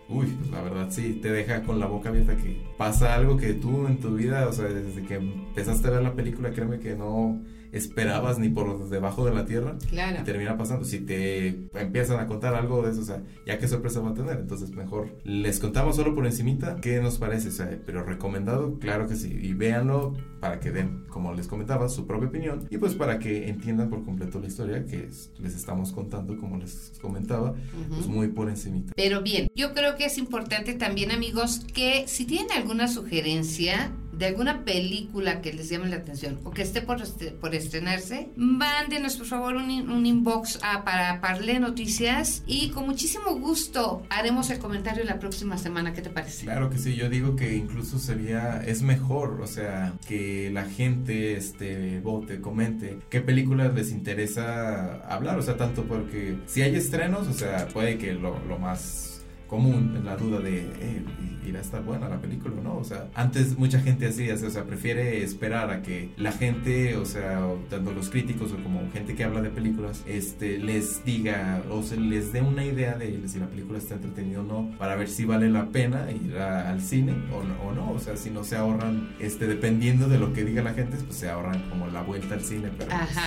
uy, 0.08 0.26
pues 0.26 0.50
la 0.50 0.62
verdad 0.62 0.88
sí, 0.90 1.18
te 1.22 1.30
deja 1.30 1.62
con 1.62 1.78
la 1.78 1.86
boca 1.86 2.10
abierta 2.10 2.36
que 2.36 2.62
pasa 2.76 3.14
algo 3.14 3.36
que 3.36 3.54
tú 3.54 3.86
en 3.86 3.98
tu 3.98 4.14
vida, 4.14 4.46
o 4.48 4.52
sea, 4.52 4.66
desde 4.66 5.02
que 5.02 5.14
empezaste 5.16 5.88
a 5.88 5.92
ver 5.92 6.02
la 6.02 6.14
película, 6.14 6.52
créeme 6.52 6.78
que 6.78 6.94
no 6.94 7.40
esperabas 7.72 8.38
ni 8.38 8.48
por 8.48 8.88
debajo 8.88 9.24
de 9.24 9.34
la 9.34 9.44
tierra. 9.44 9.76
Claro. 9.88 10.20
Y 10.20 10.24
termina 10.24 10.56
pasando. 10.56 10.84
Si 10.84 11.00
te 11.00 11.68
empiezan 11.74 12.20
a 12.20 12.26
contar 12.26 12.54
algo 12.54 12.82
de 12.82 12.92
eso, 12.92 13.00
o 13.00 13.04
sea, 13.04 13.22
ya 13.46 13.58
qué 13.58 13.68
sorpresa 13.68 14.00
va 14.00 14.10
a 14.10 14.14
tener. 14.14 14.38
Entonces, 14.38 14.70
mejor 14.70 15.18
les 15.24 15.60
contamos 15.60 15.96
solo 15.96 16.14
por 16.14 16.26
encimita 16.26 16.76
qué 16.80 17.00
nos 17.00 17.18
parece. 17.18 17.48
O 17.48 17.52
sea, 17.52 17.78
pero 17.84 18.04
recomendado, 18.04 18.78
claro 18.78 19.08
que 19.08 19.16
sí. 19.16 19.38
Y 19.40 19.54
véanlo 19.54 20.14
para 20.40 20.58
que 20.58 20.70
den, 20.70 21.04
como 21.08 21.34
les 21.34 21.46
comentaba, 21.46 21.88
su 21.88 22.06
propia 22.06 22.28
opinión. 22.28 22.66
Y 22.70 22.78
pues 22.78 22.94
para 22.94 23.18
que 23.18 23.48
entiendan 23.48 23.90
por 23.90 24.04
completo 24.04 24.40
la 24.40 24.46
historia 24.46 24.84
que 24.86 25.08
les 25.38 25.54
estamos 25.54 25.92
contando, 25.92 26.36
como 26.38 26.56
les 26.56 26.98
comentaba, 27.00 27.54
pues 27.88 28.06
muy 28.06 28.28
por 28.28 28.48
encimita. 28.48 28.92
Pero 28.96 29.22
bien, 29.22 29.48
yo 29.54 29.74
creo 29.74 29.96
que 29.96 30.06
es 30.06 30.18
importante 30.18 30.74
también, 30.74 31.10
amigos, 31.10 31.66
que 31.72 32.04
si 32.08 32.24
tienen 32.24 32.50
alguna 32.52 32.88
sugerencia, 32.88 33.92
de 34.20 34.26
alguna 34.26 34.64
película 34.64 35.40
que 35.40 35.50
les 35.54 35.70
llame 35.70 35.88
la 35.88 35.96
atención 35.96 36.40
o 36.44 36.50
que 36.50 36.60
esté 36.60 36.82
por, 36.82 37.00
este, 37.00 37.30
por 37.30 37.54
estrenarse, 37.54 38.28
mándenos 38.36 39.16
por 39.16 39.26
favor 39.26 39.56
un, 39.56 39.70
un 39.90 40.04
inbox 40.04 40.58
a, 40.62 40.84
para 40.84 41.22
Parle 41.22 41.58
Noticias 41.58 42.42
y 42.46 42.68
con 42.68 42.84
muchísimo 42.84 43.34
gusto 43.36 44.02
haremos 44.10 44.50
el 44.50 44.58
comentario 44.58 45.04
la 45.04 45.18
próxima 45.18 45.56
semana. 45.56 45.94
¿Qué 45.94 46.02
te 46.02 46.10
parece? 46.10 46.44
Claro 46.44 46.68
que 46.68 46.76
sí, 46.76 46.96
yo 46.96 47.08
digo 47.08 47.34
que 47.34 47.56
incluso 47.56 47.98
sería, 47.98 48.62
es 48.62 48.82
mejor, 48.82 49.40
o 49.40 49.46
sea, 49.46 49.94
que 50.06 50.50
la 50.52 50.66
gente 50.66 51.38
este, 51.38 52.00
vote, 52.00 52.42
comente 52.42 52.98
qué 53.08 53.22
películas 53.22 53.72
les 53.72 53.90
interesa 53.90 54.96
hablar, 55.08 55.38
o 55.38 55.42
sea, 55.42 55.56
tanto 55.56 55.84
porque 55.84 56.36
si 56.46 56.60
hay 56.60 56.74
estrenos, 56.76 57.26
o 57.26 57.32
sea, 57.32 57.68
puede 57.68 57.96
que 57.96 58.12
lo, 58.12 58.38
lo 58.46 58.58
más 58.58 59.09
común 59.50 59.94
en 59.96 60.04
la 60.04 60.16
duda 60.16 60.38
de 60.38 60.60
eh, 60.60 61.02
irá 61.44 61.58
a 61.58 61.62
estar 61.62 61.82
buena 61.82 62.08
la 62.08 62.20
película 62.20 62.54
o 62.58 62.62
no. 62.62 62.76
O 62.76 62.84
sea, 62.84 63.08
antes 63.14 63.58
mucha 63.58 63.80
gente 63.80 64.06
hacía, 64.06 64.34
o 64.34 64.50
sea, 64.50 64.64
prefiere 64.64 65.24
esperar 65.24 65.70
a 65.70 65.82
que 65.82 66.10
la 66.16 66.30
gente, 66.30 66.96
o 66.96 67.04
sea, 67.04 67.44
tanto 67.68 67.92
los 67.92 68.08
críticos 68.08 68.52
o 68.52 68.62
como 68.62 68.88
gente 68.92 69.14
que 69.14 69.24
habla 69.24 69.42
de 69.42 69.50
películas, 69.50 70.04
este, 70.06 70.58
les 70.58 71.04
diga 71.04 71.62
o 71.68 71.82
se 71.82 71.96
les 71.96 72.32
dé 72.32 72.42
una 72.42 72.64
idea 72.64 72.94
de 72.96 73.20
si 73.26 73.40
la 73.40 73.46
película 73.46 73.78
está 73.78 73.94
entretenida 73.94 74.40
o 74.40 74.44
no, 74.44 74.70
para 74.78 74.94
ver 74.94 75.08
si 75.08 75.24
vale 75.24 75.50
la 75.50 75.66
pena 75.66 76.10
ir 76.12 76.38
al 76.38 76.80
cine 76.80 77.12
o 77.32 77.42
no, 77.42 77.60
o 77.62 77.72
no. 77.72 77.90
O 77.90 77.98
sea, 77.98 78.16
si 78.16 78.30
no 78.30 78.44
se 78.44 78.56
ahorran, 78.56 79.10
este, 79.18 79.48
dependiendo 79.48 80.08
de 80.08 80.18
lo 80.18 80.32
que 80.32 80.44
diga 80.44 80.62
la 80.62 80.74
gente, 80.74 80.96
pues 80.96 81.18
se 81.18 81.28
ahorran 81.28 81.68
como 81.68 81.88
la 81.88 82.02
vuelta 82.02 82.34
al 82.34 82.42
cine, 82.42 82.70
pero 82.78 82.90
pues, 82.90 83.18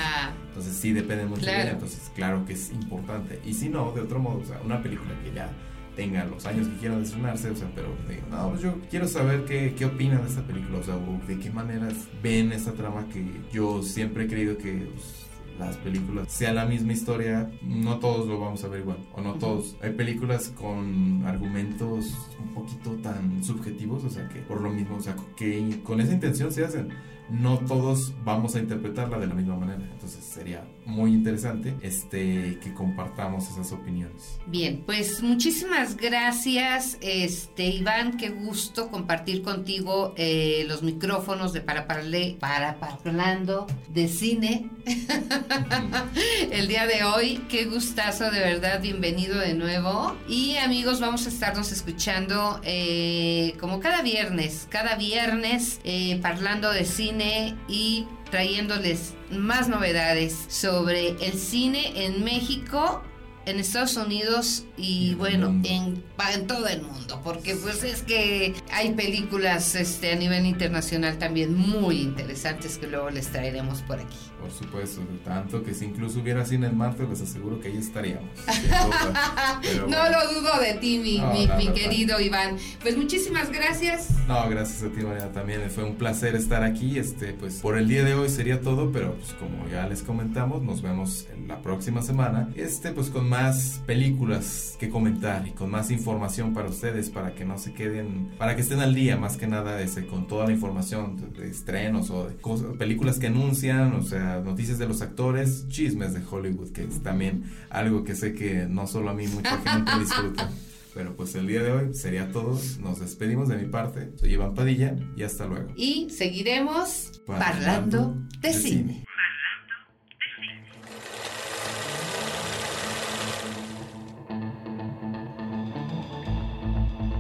entonces 0.48 0.74
sí 0.74 0.94
depende 0.94 1.26
mucho 1.26 1.46
de 1.46 1.62
ella, 1.62 1.72
entonces 1.72 2.10
claro 2.16 2.46
que 2.46 2.54
es 2.54 2.72
importante. 2.72 3.42
Y 3.46 3.54
si 3.54 3.68
no, 3.68 3.92
de 3.92 4.00
otro 4.00 4.20
modo, 4.20 4.40
o 4.40 4.46
sea, 4.46 4.62
una 4.64 4.82
película 4.82 5.12
que 5.22 5.34
ya 5.34 5.50
tenga 5.96 6.26
los 6.26 6.46
años 6.46 6.68
que 6.68 6.78
quieran 6.78 7.02
estrenarse, 7.02 7.50
o 7.50 7.56
sea, 7.56 7.70
pero 7.76 7.90
no, 8.30 8.50
pues 8.50 8.62
yo 8.62 8.80
quiero 8.90 9.08
saber 9.08 9.46
qué, 9.46 9.74
qué 9.78 9.86
opinan 9.86 10.24
de 10.24 10.30
esta 10.30 10.42
película, 10.42 10.80
o 10.80 10.84
sea, 10.84 10.96
de 11.28 11.40
qué 11.40 11.50
maneras 11.52 11.94
ven 12.22 12.52
esta 12.52 12.74
trama 12.74 13.08
que 13.10 13.26
yo 13.52 13.82
siempre 13.84 14.26
he 14.26 14.28
creído 14.28 14.58
que 14.58 14.90
pues, 14.94 15.24
las 15.60 15.78
películas 15.78 16.32
sea 16.32 16.54
la 16.54 16.66
misma 16.66 16.94
historia, 16.94 17.52
no 17.62 18.00
todos 18.00 18.28
lo 18.28 18.40
vamos 18.40 18.64
a 18.64 18.68
ver 18.68 18.82
igual, 18.82 18.98
o 19.14 19.22
no 19.22 19.36
todos. 19.36 19.76
Hay 19.82 19.92
películas 19.92 20.50
con 20.50 21.24
argumentos 21.26 22.14
un 22.40 22.54
poquito 22.54 22.92
tan 23.04 23.44
subjetivos, 23.44 24.04
o 24.04 24.10
sea, 24.10 24.28
que 24.30 24.40
por 24.40 24.62
lo 24.62 24.72
mismo, 24.72 24.98
o 24.98 25.02
sea, 25.02 25.16
que 25.36 25.82
con 25.84 26.02
esa 26.02 26.14
intención 26.14 26.52
se 26.52 26.66
hacen 26.66 26.90
no 27.30 27.60
todos 27.60 28.14
vamos 28.24 28.56
a 28.56 28.60
interpretarla 28.60 29.18
de 29.20 29.28
la 29.28 29.34
misma 29.34 29.56
manera. 29.56 29.84
Entonces 29.92 30.24
sería 30.24 30.64
muy 30.86 31.14
interesante 31.14 31.74
este, 31.82 32.60
que 32.60 32.74
compartamos 32.74 33.50
esas 33.50 33.72
opiniones. 33.72 34.40
Bien, 34.48 34.84
pues 34.86 35.24
muchísimas 35.24 35.96
gracias, 35.98 36.98
este, 37.02 37.68
Iván. 37.68 38.18
Qué 38.18 38.30
gusto 38.30 38.90
compartir 38.90 39.42
contigo 39.42 40.14
eh, 40.18 40.66
los 40.68 40.84
micrófonos 40.84 41.54
de 41.54 41.62
Para 41.62 41.88
Parle, 41.88 42.38
Para 42.40 42.80
Parlando 42.80 43.68
de 43.94 44.08
Cine. 44.08 44.70
El 46.52 46.68
día 46.68 46.88
de 46.88 47.04
hoy, 47.04 47.44
qué 47.48 47.66
gustazo, 47.66 48.32
de 48.32 48.40
verdad. 48.40 48.82
Bienvenido 48.82 49.38
de 49.38 49.54
nuevo. 49.54 50.18
Y 50.28 50.58
amigos, 50.58 51.00
vamos 51.00 51.28
a 51.28 51.30
estarnos 51.30 51.72
escuchando 51.72 52.60
eh, 52.64 53.56
como 53.60 53.80
cada 53.80 54.02
viernes, 54.02 54.68
cada 54.70 54.96
viernes, 54.96 55.80
eh, 55.84 56.20
parlando 56.22 56.72
de 56.72 56.86
cine 56.86 57.56
y 57.68 58.08
trayéndoles 58.32 59.14
más 59.30 59.68
novedades 59.70 60.36
sobre 60.48 61.10
el 61.10 61.34
cine 61.34 62.06
en 62.06 62.24
México 62.24 63.04
en 63.46 63.60
Estados 63.60 63.98
Unidos 63.98 64.66
y 64.78 65.16
bueno, 65.16 65.48
en, 65.64 66.04
en, 66.34 66.48
todo 66.48 66.68
el 66.68 66.82
mundo, 66.82 67.20
porque 67.24 67.56
pues 67.56 67.84
es 67.84 68.02
que 68.02 68.56
hay 68.74 68.94
películas 68.94 69.76
este, 69.76 70.12
a 70.12 70.16
nivel 70.16 70.46
internacional 70.46 71.18
también 71.18 71.56
muy 71.56 72.02
interesantes 72.02 72.78
que 72.78 72.88
luego 72.88 73.10
les 73.10 73.28
traeremos 73.28 73.82
por 73.84 74.00
aquí. 74.00 74.18
Por 74.40 74.52
supuesto, 74.52 75.02
tanto 75.24 75.64
que 75.64 75.74
si 75.74 75.86
incluso 75.86 76.20
hubiera 76.20 76.44
cine 76.44 76.68
en 76.68 76.78
Marte, 76.78 77.08
les 77.08 77.22
aseguro 77.22 77.62
que 77.62 77.70
ahí 77.70 77.78
estaríamos. 77.78 78.30
no 79.88 80.10
lo 80.10 80.34
dudo 80.34 80.60
de 80.60 80.74
ti, 80.74 81.00
mi, 81.00 81.22
mi, 81.56 81.72
querido 81.72 82.20
Iván. 82.20 82.58
Pues 82.82 82.98
muchísimas 82.98 83.50
gracias. 83.52 84.10
No, 84.28 84.50
gracias 84.50 84.84
a 84.84 84.90
ti, 84.90 85.02
María, 85.02 85.32
también 85.32 85.70
fue 85.72 85.86
un 85.86 85.96
placer 85.96 86.36
estar 86.36 86.62
aquí. 86.64 87.00
Este, 87.00 87.32
pues 87.32 87.56
por 87.62 87.78
el 87.78 87.88
día 87.88 88.04
de 88.04 88.16
hoy 88.16 88.28
sería 88.28 88.60
todo, 88.60 88.92
pero 88.92 89.16
pues 89.16 89.32
como 89.34 89.66
ya 89.70 89.88
les 89.88 90.04
comentamos, 90.04 90.62
nos 90.62 90.82
vemos 90.82 91.26
la 91.48 91.62
próxima 91.62 92.02
semana. 92.02 92.50
Este, 92.56 92.92
pues 92.92 93.10
con 93.10 93.30
más 93.30 93.82
películas 93.86 94.76
que 94.78 94.90
comentar 94.90 95.48
y 95.48 95.52
con 95.52 95.72
más 95.72 95.90
información 95.90 96.54
para 96.54 96.68
ustedes, 96.68 97.10
para 97.10 97.34
que 97.34 97.46
no 97.46 97.58
se 97.58 97.74
queden, 97.74 98.30
para 98.38 98.58
que 98.58 98.63
estén 98.64 98.80
al 98.80 98.96
día 98.96 99.18
más 99.18 99.38
que 99.38 99.48
nada 99.48 99.82
ese, 99.82 100.06
con 100.06 100.28
toda 100.28 100.46
la 100.46 100.52
información 100.52 101.34
de, 101.34 101.50
estrenos 101.50 102.10
o 102.10 102.28
de 102.28 102.36
películas 102.78 103.20
que 103.20 103.28
anuncian, 103.28 103.94
o 103.94 104.02
sea, 104.02 104.42
noticias 104.44 104.80
de 104.80 104.88
los 104.88 105.02
actores, 105.02 105.68
chismes 105.68 106.14
de 106.14 106.22
Hollywood, 106.30 106.72
que 106.72 106.84
es 106.84 107.04
también 107.04 107.44
algo 107.70 108.04
que 108.04 108.16
sé 108.16 108.34
que 108.34 108.66
no 108.68 108.88
solo 108.88 109.10
a 109.10 109.14
mí 109.14 109.28
mucha 109.28 109.58
gente 109.58 109.92
disfruta. 110.00 110.50
Pero 110.94 111.16
pues 111.16 111.34
el 111.36 111.48
día 111.48 111.64
de 111.64 111.72
hoy 111.72 111.94
sería 111.94 112.32
todo. 112.32 112.60
Nos 112.80 113.00
despedimos 113.00 113.50
de 113.50 113.58
mi 113.58 113.66
parte. 113.66 114.12
Soy 114.16 114.34
Iván 114.34 114.54
Padilla 114.54 114.96
y 115.16 115.24
hasta 115.24 115.48
luego. 115.48 115.70
Y 115.76 116.10
seguiremos 116.12 117.22
hablando 117.28 118.16
de, 118.42 118.54
cine. 118.54 119.04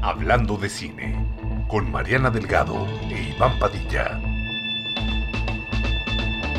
Hablando 0.05 0.57
de 0.57 0.67
cine, 0.67 1.15
con 1.69 1.89
Mariana 1.89 2.29
Delgado 2.29 2.85
e 3.09 3.33
Iván 3.33 3.57
Padilla. 3.57 4.19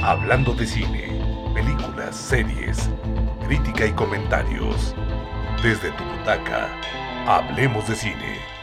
Hablando 0.03 0.55
de 0.55 0.67
cine, 0.67 1.21
películas, 1.53 2.17
series, 2.17 2.89
crítica 3.47 3.85
y 3.85 3.93
comentarios. 3.93 4.95
Desde 5.63 5.91
tu 5.91 6.05
butaca, 6.05 6.71
hablemos 7.27 7.87
de 7.87 7.95
cine. 7.95 8.54